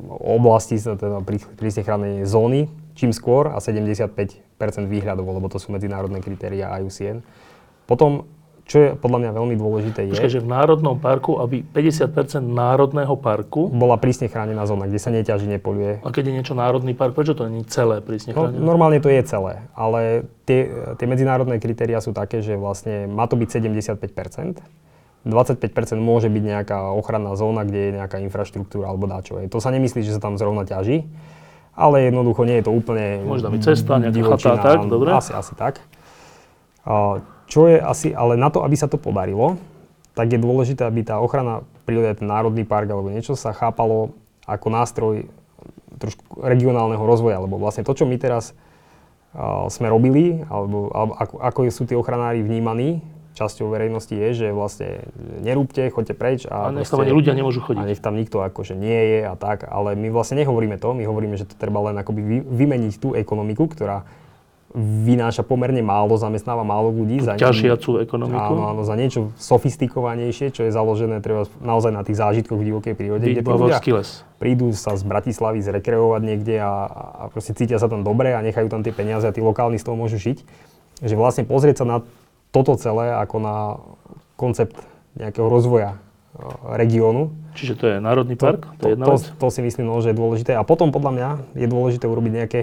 [0.09, 1.21] oblasti, teda
[1.59, 4.41] prísne chránenej zóny, čím skôr a 75%
[4.87, 7.21] výhľadovo, lebo to sú medzinárodné kritéria IUCN.
[7.85, 8.25] Potom
[8.67, 10.11] čo je podľa mňa veľmi dôležité je...
[10.11, 13.71] Počkej, že v Národnom parku, aby 50% Národného parku...
[13.71, 16.03] Bola prísne chránená zóna, kde sa neťaží, nepoluje.
[16.03, 18.59] A keď je niečo Národný park, prečo to nie je celé prísne no, chránené?
[18.59, 20.67] No, normálne to je celé, ale tie,
[20.99, 24.59] tie medzinárodné kritéria sú také, že vlastne má to byť 75%.
[25.23, 25.63] 25%
[26.03, 29.39] môže byť nejaká ochranná zóna, kde je nejaká infraštruktúra alebo dáčo.
[29.47, 31.07] To sa nemyslí, že sa tam zrovna ťaží,
[31.71, 33.23] ale jednoducho nie je to úplne...
[33.23, 35.15] Tam byť cesta, nejaká chata, tak, dobre?
[35.15, 35.79] Asi, asi tak.
[36.83, 39.55] Uh, čo je asi, ale na to, aby sa to podarilo,
[40.13, 44.67] tak je dôležité, aby tá ochrana prírody, ten národný park alebo niečo sa chápalo ako
[44.67, 45.15] nástroj
[45.97, 48.53] trošku regionálneho rozvoja, lebo vlastne to, čo my teraz
[49.33, 53.01] uh, sme robili, alebo, alebo ako, ako sú tí ochranári vnímaní
[53.37, 55.05] časťou verejnosti je, že vlastne
[55.45, 56.39] nerúbte, choďte preč.
[56.49, 57.85] A, a nech ani ľudia nemôžu chodiť.
[57.85, 61.05] A nech tam nikto akože nie je a tak, ale my vlastne nehovoríme to, my
[61.05, 64.09] hovoríme, že to treba len akoby vy, vymeniť tú ekonomiku, ktorá
[64.77, 67.17] vynáša pomerne málo, zamestnáva málo ľudí.
[67.25, 68.53] Za Ťažiacu ekonomiku.
[68.53, 72.93] Áno, áno, za niečo sofistikovanejšie, čo je založené treba naozaj na tých zážitkoch v divokej
[72.93, 73.25] prírode.
[73.25, 74.21] Byť kde ľudia les.
[74.37, 78.69] prídu sa z Bratislavy zrekreovať niekde a, a proste cítia sa tam dobre a nechajú
[78.69, 80.45] tam tie peniaze a tí lokálni z toho môžu žiť.
[81.01, 81.97] Že vlastne pozrieť sa na
[82.53, 83.57] toto celé ako na
[84.37, 84.77] koncept
[85.17, 85.97] nejakého rozvoja
[86.69, 87.33] regiónu.
[87.57, 88.69] Čiže to je národný park?
[88.77, 90.53] To, to, to, to, to si myslím, no, že je dôležité.
[90.53, 92.61] A potom podľa mňa je dôležité urobiť nejaké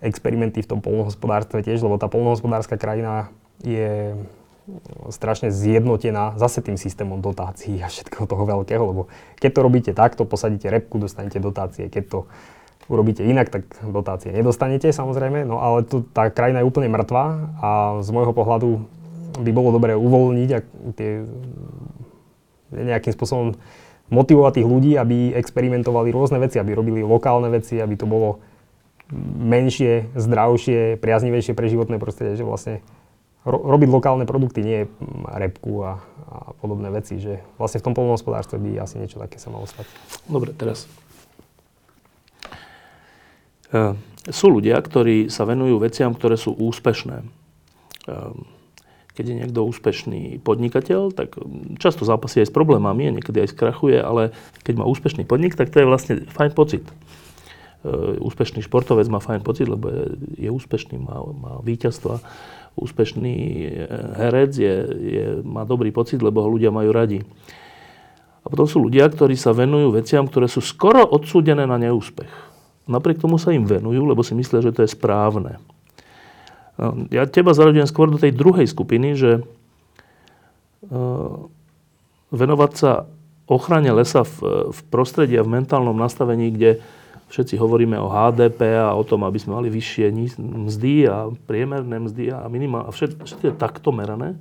[0.00, 3.28] experimenty v tom polnohospodárstve tiež, lebo tá polnohospodárska krajina
[3.60, 4.16] je
[5.10, 9.02] strašne zjednotená zase tým systémom dotácií a všetkého toho veľkého, lebo
[9.40, 11.90] keď to robíte takto, posadíte repku, dostanete dotácie.
[11.90, 12.18] Keď to
[12.90, 17.70] urobíte inak, tak dotácie nedostanete samozrejme, no ale tu, tá krajina je úplne mŕtva a
[18.02, 18.68] z môjho pohľadu
[19.40, 20.64] by bolo dobré uvoľniť ak
[20.98, 21.22] tie
[22.70, 23.58] nejakým spôsobom
[24.10, 28.42] motivovať tých ľudí, aby experimentovali rôzne veci, aby robili lokálne veci, aby to bolo
[29.14, 32.80] menšie, zdravšie, priaznivejšie pre životné prostredie, že vlastne
[33.42, 34.80] ro- robiť lokálne produkty, nie
[35.26, 35.98] repku a,
[36.30, 39.86] a podobné veci, že vlastne v tom polnohospodárstve by asi niečo také sa malo stať.
[40.30, 40.86] Dobre, teraz.
[43.74, 43.98] E,
[44.30, 47.22] sú ľudia, ktorí sa venujú veciam, ktoré sú úspešné.
[47.22, 47.26] E,
[49.10, 51.36] keď je niekto úspešný podnikateľ, tak
[51.82, 54.32] často zápasí aj s problémami, niekedy aj skrachuje, ale
[54.62, 56.86] keď má úspešný podnik, tak to je vlastne fajn pocit.
[57.80, 60.04] E, úspešný športovec má fajn pocit, lebo je,
[60.36, 62.20] je úspešný, má, má víťazstva.
[62.76, 63.68] Úspešný e,
[64.20, 67.24] herec je, je, má dobrý pocit, lebo ho ľudia majú radi.
[68.44, 72.28] A potom sú ľudia, ktorí sa venujú veciam, ktoré sú skoro odsúdené na neúspech.
[72.84, 75.56] Napriek tomu sa im venujú, lebo si myslia, že to je správne.
[76.76, 79.42] No, ja teba zaradujem skôr do tej druhej skupiny, že e,
[82.28, 83.08] venovať sa
[83.48, 86.84] ochrane lesa v, v prostredí a v mentálnom nastavení, kde
[87.30, 92.34] všetci hovoríme o HDP a o tom, aby sme mali vyššie mzdy a priemerné mzdy
[92.34, 94.34] a minimál, a všetko, všetko je takto merané,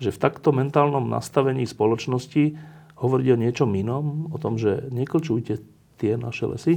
[0.00, 2.56] že v takto mentálnom nastavení spoločnosti
[2.96, 5.60] hovoriť o niečom inom, o tom, že neklčujte
[6.00, 6.74] tie naše lesy,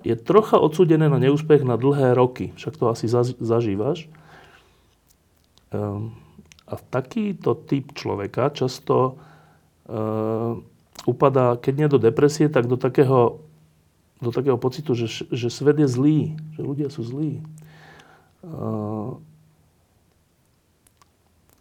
[0.00, 2.56] je trocha odsúdené na neúspech na dlhé roky.
[2.56, 3.04] Však to asi
[3.36, 4.08] zažívaš.
[5.70, 6.16] Ehm,
[6.64, 9.20] a takýto typ človeka často
[9.84, 10.64] ehm,
[11.04, 13.44] upadá, keď nie do depresie, tak do takého,
[14.20, 16.18] do takého pocitu, že, že svet je zlý,
[16.56, 17.40] že ľudia sú zlí.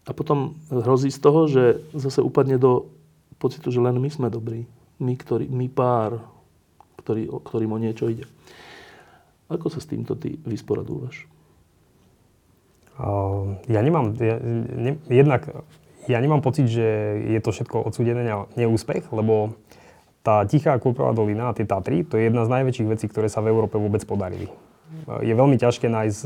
[0.04, 2.92] A potom hrozí z toho, že zase upadne do
[3.40, 4.68] pocitu, že len my sme dobrí.
[5.00, 6.20] My, ktorý, my pár,
[7.00, 8.28] ktorý, ktorým o niečo ide.
[9.48, 11.26] Ako sa s týmto ty vysporadúvaš?
[13.72, 14.36] ja nemám, ja,
[14.76, 15.64] ne, jednak
[16.12, 16.84] ja nemám pocit, že
[17.32, 19.56] je to všetko odsúdené na neúspech, lebo
[20.24, 23.40] tá Tichá Kúprová dolina a tie Tatry, to je jedna z najväčších vecí, ktoré sa
[23.40, 24.52] v Európe vôbec podarili.
[25.22, 26.20] Je veľmi ťažké nájsť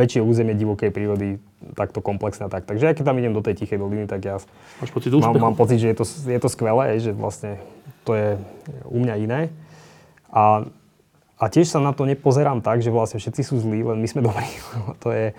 [0.00, 1.36] väčšie územie divokej prírody
[1.76, 2.64] takto komplexné tak.
[2.64, 4.40] Takže ja keď tam idem do tej Tichej doliny, tak ja
[4.80, 7.60] Máš pocit mám, mám pocit, že je to, je to skvelé, že vlastne
[8.08, 8.28] to je
[8.88, 9.40] u mňa iné.
[10.32, 10.64] A,
[11.36, 14.24] a tiež sa na to nepozerám tak, že vlastne všetci sú zlí, len my sme
[14.28, 14.48] dobrí.
[15.04, 15.36] to je,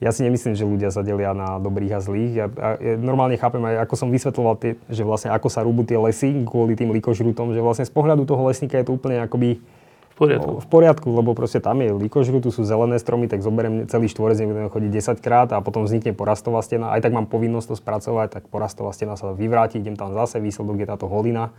[0.00, 2.32] ja si nemyslím, že ľudia sa delia na dobrých a zlých.
[2.32, 2.46] Ja,
[2.80, 6.32] ja normálne chápem aj, ako som vysvetloval, tie, že vlastne ako sa rúbu tie lesy
[6.48, 10.52] kvôli tým likožrutom, že vlastne z pohľadu toho lesníka je to úplne akoby v poriadku.
[10.56, 14.40] v poriadku, lebo proste tam je likožrut, tu sú zelené stromy, tak zoberiem celý štvorec,
[14.40, 16.96] nebudem chodiť 10 krát a potom vznikne porastová stena.
[16.96, 20.80] Aj tak mám povinnosť to spracovať, tak porastová stena sa vyvráti, idem tam zase, výsledok
[20.80, 21.52] je táto holina.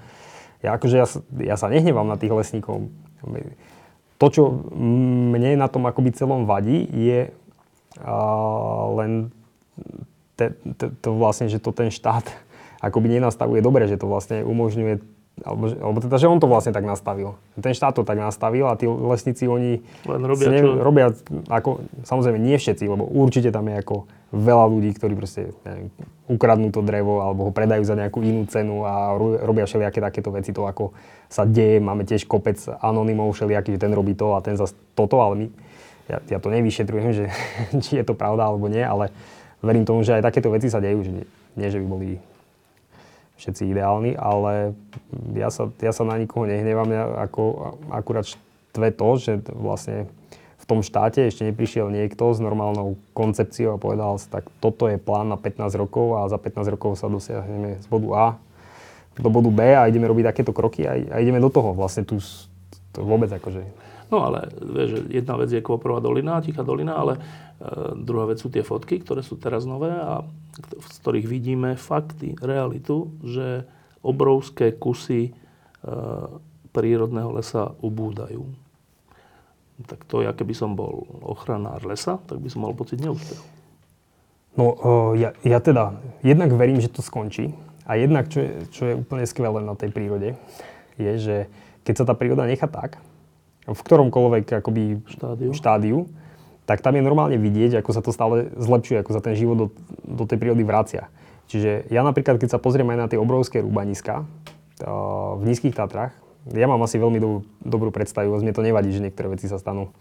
[0.66, 1.06] Ja, akože ja,
[1.42, 2.90] ja sa nehnevám na tých lesníkov.
[4.22, 7.34] To, čo mne na tom akoby celom vadí, je
[8.00, 8.16] a
[8.96, 9.36] len
[10.40, 12.24] te, te, to vlastne, že to ten štát
[12.88, 16.86] akoby nenastavuje dobre, že to vlastne umožňuje alebo, alebo teda, že on to vlastne tak
[16.86, 17.40] nastavil.
[17.58, 21.06] Ten štát to tak nastavil a tí lesníci, oni Len robia, ne, robia
[21.50, 25.90] ako, samozrejme nie všetci, lebo určite tam je ako veľa ľudí, ktorí proste neviem,
[26.30, 30.54] ukradnú to drevo alebo ho predajú za nejakú inú cenu a robia všelijaké takéto veci.
[30.54, 30.94] To ako
[31.26, 35.20] sa deje, máme tiež kopec anonymov všelijaký, že ten robí to a ten zase toto,
[35.26, 35.48] ale my,
[36.12, 37.26] ja, ja to nevyšetrujem, že
[37.84, 39.08] či je to pravda alebo nie, ale
[39.64, 42.10] verím tomu, že aj takéto veci sa dejú, že nie, nie že by boli
[43.40, 44.78] všetci ideálni, ale
[45.34, 50.06] ja sa, ja sa na nikoho nehnevám, ja ako, akurát štve to, že vlastne
[50.62, 55.02] v tom štáte ešte neprišiel niekto s normálnou koncepciou a povedal sa, tak toto je
[55.02, 58.26] plán na 15 rokov a za 15 rokov sa dosiahneme z bodu A
[59.18, 61.76] do bodu B a ideme robiť takéto kroky a, a ideme do toho.
[61.76, 62.22] Vlastne tu
[62.96, 63.64] to vôbec akože
[64.12, 67.20] No ale vieš, jedna vec je Kvoporová dolina, Tichá dolina, ale e,
[67.96, 70.20] druhá vec sú tie fotky, ktoré sú teraz nové a
[70.84, 73.64] z ktorých vidíme fakty, realitu, že
[74.04, 75.32] obrovské kusy e,
[76.76, 78.44] prírodného lesa ubúdajú.
[79.88, 83.48] Tak to, ja keby som bol ochranár lesa, tak by som mal pocit neúspechu.
[84.60, 84.76] No,
[85.16, 87.56] e, ja, ja teda jednak verím, že to skončí.
[87.88, 90.36] A jednak, čo je, čo je úplne skvelé na tej prírode,
[91.00, 91.36] je, že
[91.88, 93.00] keď sa tá príroda nechá tak,
[93.68, 95.52] v ktoromkoľvek akoby štádiu.
[95.54, 95.98] štádiu,
[96.66, 99.68] tak tam je normálne vidieť, ako sa to stále zlepšuje, ako sa ten život do,
[100.06, 101.12] do tej prírody vracia.
[101.52, 104.24] Čiže ja napríklad, keď sa pozriem aj na tie obrovské rúbaniska
[105.36, 106.16] v nízkych Tatrách,
[106.50, 109.94] ja mám asi veľmi do, dobrú predstavivosť, mne to nevadí, že niektoré veci sa stanú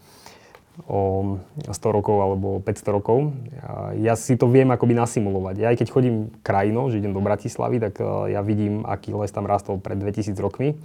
[0.87, 1.37] o
[1.67, 3.35] 100 rokov alebo 500 rokov.
[3.99, 5.55] Ja si to viem akoby nasimulovať.
[5.59, 9.29] Ja aj keď chodím krajinou, že idem do Bratislavy, tak e, ja vidím, aký les
[9.29, 10.79] tam rastol pred 2000 rokmi.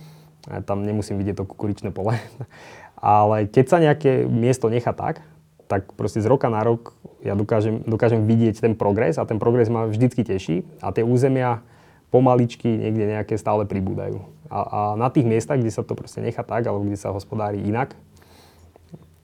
[0.46, 2.18] Ja tam nemusím vidieť to kukuričné pole.
[2.96, 5.20] Ale keď sa nejaké miesto nechá tak,
[5.66, 6.94] tak proste z roka na rok
[7.26, 11.66] ja dokážem, dokážem vidieť ten progres a ten progres ma vždycky teší a tie územia
[12.14, 14.22] pomaličky niekde nejaké stále pribúdajú.
[14.46, 17.58] A, a na tých miestach, kde sa to proste nechá tak, alebo kde sa hospodári
[17.66, 17.98] inak,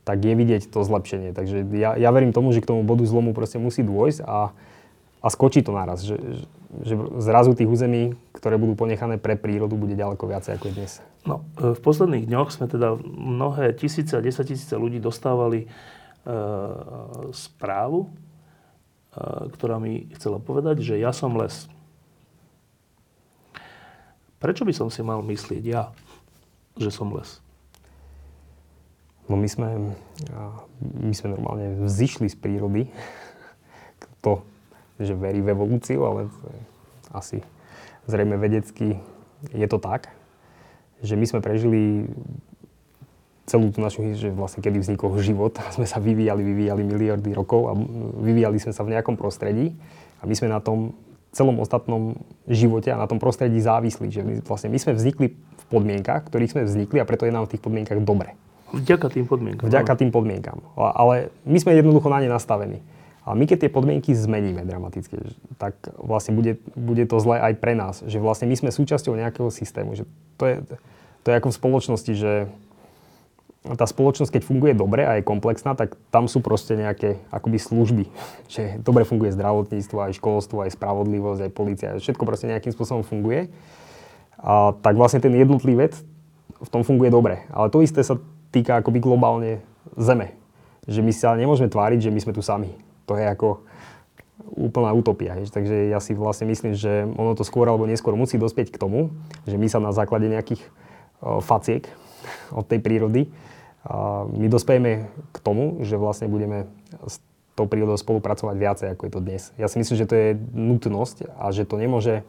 [0.02, 1.30] tak je vidieť to zlepšenie.
[1.30, 4.50] Takže ja, ja verím tomu, že k tomu bodu zlomu proste musí dôjsť a,
[5.22, 6.02] a skočí to naraz.
[6.02, 6.42] Že,
[6.82, 10.92] že zrazu tých území, ktoré budú ponechané pre prírodu, bude ďaleko viacej ako je dnes.
[11.22, 15.68] No, v posledných dňoch sme teda mnohé tisíce a desatisíce ľudí dostávali e,
[17.30, 18.10] správu, e,
[19.54, 21.70] ktorá mi chcela povedať, že ja som les.
[24.42, 25.94] Prečo by som si mal myslieť ja,
[26.74, 27.38] že som les?
[29.30, 29.94] No my sme,
[30.82, 32.90] my sme normálne vzýšli z prírody.
[34.26, 34.42] To,
[34.98, 36.26] že verí v evolúciu, ale
[37.14, 37.42] asi
[38.10, 38.98] zrejme vedecky
[39.50, 40.10] je to tak,
[41.02, 42.06] že my sme prežili
[43.46, 47.72] celú tú našu že vlastne kedy vznikol život, sme sa vyvíjali, vyvíjali miliardy rokov a
[48.22, 49.74] vyvíjali sme sa v nejakom prostredí
[50.22, 50.94] a my sme na tom
[51.32, 54.12] celom ostatnom živote a na tom prostredí závislí.
[54.12, 57.48] Že my, vlastne my sme vznikli v podmienkach, ktorých sme vznikli a preto je nám
[57.48, 58.36] v tých podmienkach dobre.
[58.72, 59.68] Vďaka tým podmienkam.
[59.68, 60.64] Vďaka tým podmienkam.
[60.76, 62.80] Ale my sme jednoducho na ne nastavení.
[63.22, 65.14] A my keď tie podmienky zmeníme dramaticky,
[65.54, 68.02] tak vlastne bude, bude to zlé aj pre nás.
[68.02, 69.94] Že vlastne my sme súčasťou nejakého systému.
[69.94, 70.04] Že
[70.34, 70.54] to, je,
[71.22, 72.50] to je ako v spoločnosti, že
[73.62, 78.04] tá spoločnosť, keď funguje dobre a je komplexná, tak tam sú proste nejaké akoby služby.
[78.52, 81.88] Že dobre funguje zdravotníctvo, aj školstvo, aj spravodlivosť, aj policia.
[81.94, 83.54] Všetko proste nejakým spôsobom funguje.
[84.42, 85.94] A tak vlastne ten jednotlivec
[86.58, 87.46] v tom funguje dobre.
[87.54, 88.18] Ale to isté sa
[88.50, 89.62] týka akoby globálne
[89.94, 90.34] Zeme.
[90.90, 92.74] Že my sa nemôžeme tváriť, že my sme tu sami.
[93.06, 93.64] To je ako
[94.52, 95.38] úplná utopia.
[95.38, 95.54] Hež.
[95.54, 99.14] Takže ja si vlastne myslím, že ono to skôr alebo neskôr musí dospieť k tomu,
[99.46, 100.62] že my sa na základe nejakých
[101.22, 101.86] faciek
[102.58, 103.30] od tej prírody
[104.30, 106.70] my dospejeme k tomu, že vlastne budeme
[107.02, 107.18] s
[107.58, 109.42] tou prírodou spolupracovať viacej, ako je to dnes.
[109.58, 112.22] Ja si myslím, že to je nutnosť a že to nemôže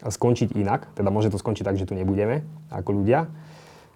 [0.00, 0.90] skončiť inak.
[0.96, 3.28] Teda môže to skončiť tak, že tu nebudeme ako ľudia.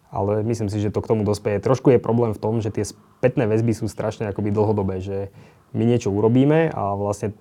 [0.08, 1.60] Ale myslím si, že to k tomu dospeje.
[1.60, 5.28] Trošku je problém v tom, že tie spätné väzby sú strašne akoby dlhodobé, že
[5.76, 7.36] my niečo urobíme a vlastne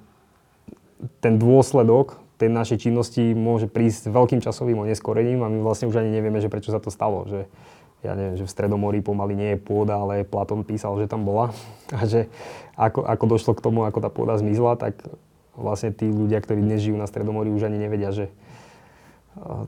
[1.23, 6.13] ten dôsledok tej našej činnosti môže prísť veľkým časovým oneskorením a my vlastne už ani
[6.13, 7.25] nevieme, že prečo sa to stalo.
[7.25, 7.49] Že
[8.05, 11.49] ja neviem, že v Stredomorí pomaly nie je pôda, ale Platón písal, že tam bola.
[11.97, 12.29] A že
[12.77, 15.01] ako, ako došlo k tomu, ako tá pôda zmizla, tak
[15.57, 18.29] vlastne tí ľudia, ktorí dnes žijú na Stredomorí, už ani nevedia, že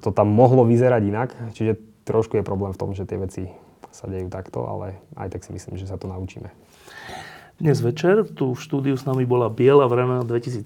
[0.05, 1.29] to tam mohlo vyzerať inak.
[1.57, 3.45] Čiže trošku je problém v tom, že tie veci
[3.93, 6.49] sa dejú takto, ale aj tak si myslím, že sa to naučíme.
[7.61, 10.65] Dnes večer tu v štúdiu s nami bola Biela vrana 2017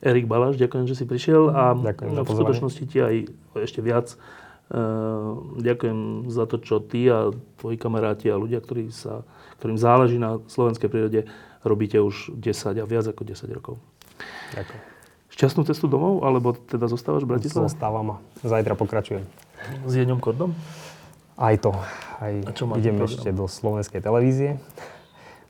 [0.00, 0.56] Erik Balaš.
[0.56, 3.14] Ďakujem, že si prišiel a Ďakujem v skutočnosti ti aj
[3.60, 4.16] ešte viac
[4.72, 7.28] Ehm, ďakujem za to, čo ty a
[7.60, 9.20] tvoji kamaráti a ľudia, ktorí sa,
[9.60, 11.28] ktorým záleží na slovenskej prírode,
[11.60, 13.76] robíte už 10 a viac ako 10 rokov.
[14.56, 14.80] Ďakujem.
[15.28, 17.68] Šťastnú cestu domov, alebo teda zostávaš v Bratislave?
[17.68, 19.28] Zostávam a zajtra pokračujem.
[19.86, 20.54] S Jeňom Kordom?
[21.38, 21.74] Aj to.
[22.22, 23.08] Aj a čo idem program?
[23.08, 24.62] ešte do slovenskej televízie,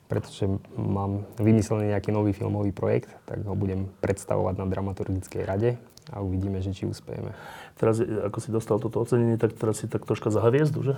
[0.08, 5.70] pretože mám vymyslený nejaký nový filmový projekt, tak ho budem predstavovať na dramaturgickej rade
[6.12, 7.36] a uvidíme, že či uspejeme.
[7.76, 10.94] Teraz, ako si dostal toto ocenenie, tak teraz si tak troška za hviezdu, že?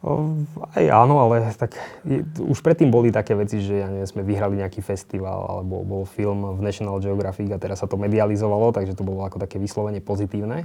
[0.00, 0.32] O,
[0.72, 1.76] aj áno, ale tak
[2.08, 6.08] je, už predtým boli také veci, že ja neviem, sme vyhrali nejaký festival alebo bol
[6.08, 10.00] film v National Geographic a teraz sa to medializovalo, takže to bolo ako také vyslovene
[10.00, 10.64] pozitívne.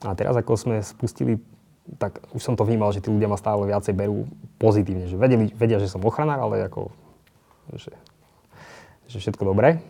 [0.00, 1.36] A teraz ako sme spustili,
[2.00, 4.24] tak už som to vnímal, že tí ľudia ma stále viacej berú
[4.56, 6.88] pozitívne, že vedeli, vedia, že som ochranár, ale ako,
[7.76, 7.92] že,
[9.08, 9.84] že všetko dobré.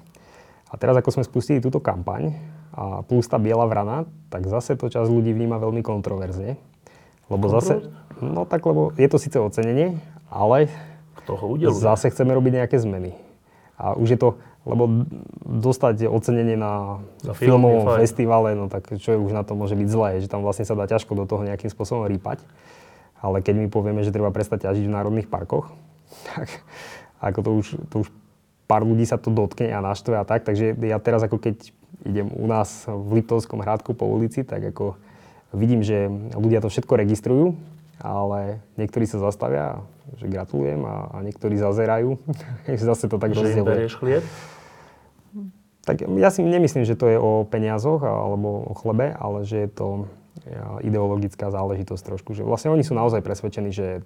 [0.70, 2.34] A teraz ako sme spustili túto kampaň
[2.70, 6.54] a plus tá biela vrana, tak zase to čas ľudí vníma veľmi kontroverzne.
[7.30, 10.70] Lebo zase, no tak lebo je to síce ocenenie, ale
[11.22, 11.78] Kto ho udeluje?
[11.78, 13.14] zase chceme robiť nejaké zmeny.
[13.78, 14.38] A už je to,
[14.70, 15.10] lebo
[15.42, 19.88] dostať ocenenie na, na filmovom festivale, no tak čo je už na to môže byť
[19.90, 22.38] zlé, že tam vlastne sa dá ťažko do toho nejakým spôsobom rýpať.
[23.20, 25.74] Ale keď my povieme, že treba prestať ťažiť v národných parkoch,
[26.30, 26.62] tak
[27.18, 28.08] ako to už, to už
[28.70, 30.46] pár ľudí sa to dotkne a naštve a tak.
[30.46, 31.74] Takže ja teraz ako keď
[32.06, 34.94] idem u nás v Liptovskom hrádku po ulici, tak ako
[35.52, 36.06] vidím, že
[36.38, 37.58] ľudia to všetko registrujú,
[38.00, 39.82] ale niektorí sa zastavia,
[40.16, 42.16] že gratulujem a, a niektorí zazerajú.
[42.70, 43.84] Zase to tak rozdieluje.
[43.84, 44.24] Že im chlieb?
[45.80, 49.70] Tak ja si nemyslím, že to je o peniazoch alebo o chlebe, ale že je
[49.70, 49.88] to
[50.84, 52.36] ideologická záležitosť trošku.
[52.36, 54.04] Že vlastne oni sú naozaj presvedčení, že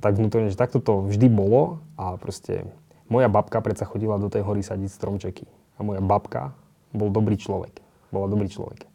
[0.00, 2.64] tak vnútorne, že takto to vždy bolo a proste
[3.12, 5.44] moja babka predsa chodila do tej hory sadiť stromčeky.
[5.76, 6.56] A moja babka
[6.96, 7.84] bol dobrý človek.
[8.08, 8.88] Bola dobrý človek.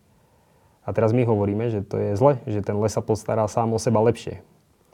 [0.81, 3.79] A teraz my hovoríme, že to je zle, že ten les sa postará sám o
[3.81, 4.41] seba lepšie.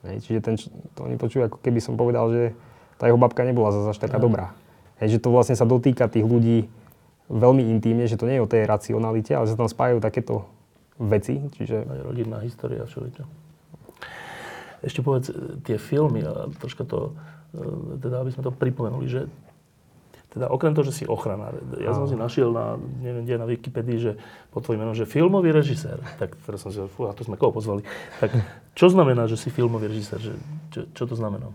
[0.04, 0.56] Hej, čiže ten,
[0.98, 2.44] to oni počujú, ako keby som povedal, že
[3.00, 4.52] tá jeho babka nebola zase až taká dobrá.
[5.02, 6.70] Hej, že to vlastne sa dotýka tých ľudí
[7.32, 10.46] veľmi intímne, že to nie je o tej racionalite, ale sa tam spájajú takéto
[11.02, 11.42] veci.
[11.58, 11.90] Čiže...
[11.90, 13.02] Aj rodinná história, čo
[14.86, 15.34] Ešte povedz,
[15.66, 17.18] tie filmy, a troška to,
[17.58, 19.22] e, teda aby sme to pripomenuli, že
[20.32, 24.00] teda okrem toho, že si ochranár, ja som si našiel na, neviem kde, na Wikipedii,
[24.00, 24.12] že
[24.48, 26.00] pod tvojim menom, že filmový režisér.
[26.16, 27.84] Tak teraz som si, fú, a to sme koho pozvali.
[28.24, 28.32] Tak
[28.80, 30.24] čo znamená, že si filmový režisér?
[30.24, 30.34] Že,
[30.72, 31.52] čo, čo to znamená?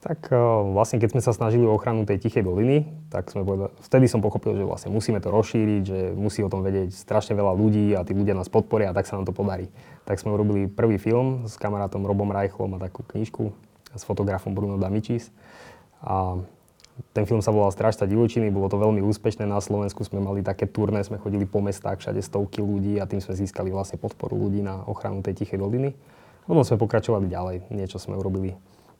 [0.00, 0.32] Tak
[0.72, 4.24] vlastne, keď sme sa snažili o ochranu tej Tichej doliny, tak sme povedali, vtedy som
[4.24, 8.00] pochopil, že vlastne musíme to rozšíriť, že musí o tom vedieť strašne veľa ľudí a
[8.00, 9.68] tí ľudia nás podporia a tak sa nám to podarí.
[10.08, 13.52] Tak sme urobili prvý film s kamarátom Robom Reichlom a takú knižku
[13.92, 15.28] s fotografom Bruno Damičis.
[16.00, 16.40] A
[17.12, 19.44] ten film sa volal Strážca divočiny, bolo to veľmi úspešné.
[19.44, 23.20] Na Slovensku sme mali také turné, sme chodili po mestách, všade stovky ľudí a tým
[23.20, 25.92] sme získali vlastne podporu ľudí na ochranu tej Tichej doliny.
[26.48, 28.56] Potom sme pokračovali ďalej, niečo sme urobili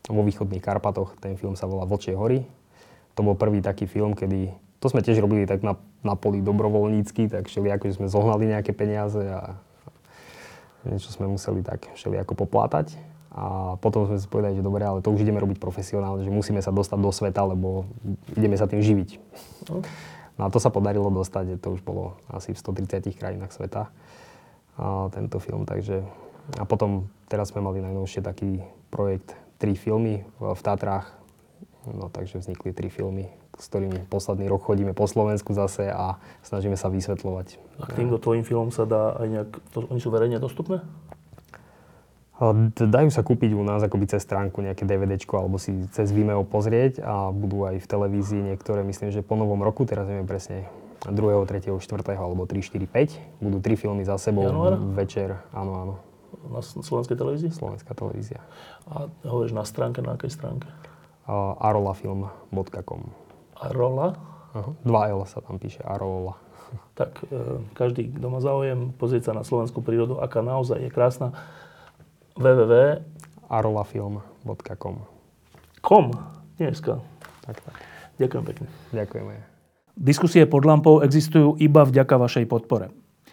[0.09, 1.18] vo východných Karpatoch.
[1.20, 2.46] Ten film sa volá Vlčie hory.
[3.18, 7.28] To bol prvý taký film, kedy to sme tiež robili tak na, na poli dobrovoľnícky,
[7.28, 9.61] tak všeli ako sme zohnali nejaké peniaze a
[10.88, 12.96] niečo sme museli tak všeli ako poplátať.
[13.30, 16.59] A potom sme si povedali, že dobre, ale to už ideme robiť profesionálne, že musíme
[16.59, 17.86] sa dostať do sveta, lebo
[18.34, 19.22] ideme sa tým živiť.
[19.70, 19.86] No,
[20.34, 23.92] no a to sa podarilo dostať, to už bolo asi v 130 krajinách sveta
[24.80, 26.03] a tento film, takže
[26.59, 31.12] a potom teraz sme mali najnovšie taký projekt tri filmy v Tatrách.
[31.84, 36.80] No takže vznikli tri filmy, s ktorými posledný rok chodíme po Slovensku zase a snažíme
[36.80, 37.61] sa vysvetľovať.
[37.80, 40.80] A k týmto tvojim filmom sa dá aj nejak, to, oni sú verejne dostupné?
[42.72, 47.04] Dajú sa kúpiť u nás akoby cez stránku nejaké DVDčko alebo si cez Vimeo pozrieť
[47.04, 50.64] a budú aj v televízii niektoré, myslím, že po novom roku, teraz neviem presne,
[51.04, 51.80] 2., 3., 4.
[52.16, 53.44] alebo 3, 4, 5.
[53.44, 54.80] Budú tri filmy za sebou Január?
[54.96, 55.94] večer, áno, áno.
[56.49, 57.53] Na slovenskej televízii?
[57.53, 58.41] Slovenská televízia.
[58.88, 60.68] A hovoríš na stránke, na akej stránke?
[61.28, 63.03] Uh, arolafilm.com
[63.61, 64.16] Arola?
[64.51, 64.72] Uh-huh.
[64.82, 66.36] Dva L sa tam píše, Arola.
[66.95, 71.34] Tak e, každý, kto má záujem pozrieť sa na slovenskú prírodu, aká naozaj je krásna,
[72.38, 73.03] www.
[73.51, 74.97] arolafilm.com
[75.80, 76.07] Kom?
[76.61, 77.01] Dneska.
[77.43, 77.74] Tak, tak.
[78.20, 78.66] Ďakujem pekne.
[78.93, 79.34] Ďakujeme.
[79.97, 82.93] Diskusie pod lampou existujú iba vďaka vašej podpore.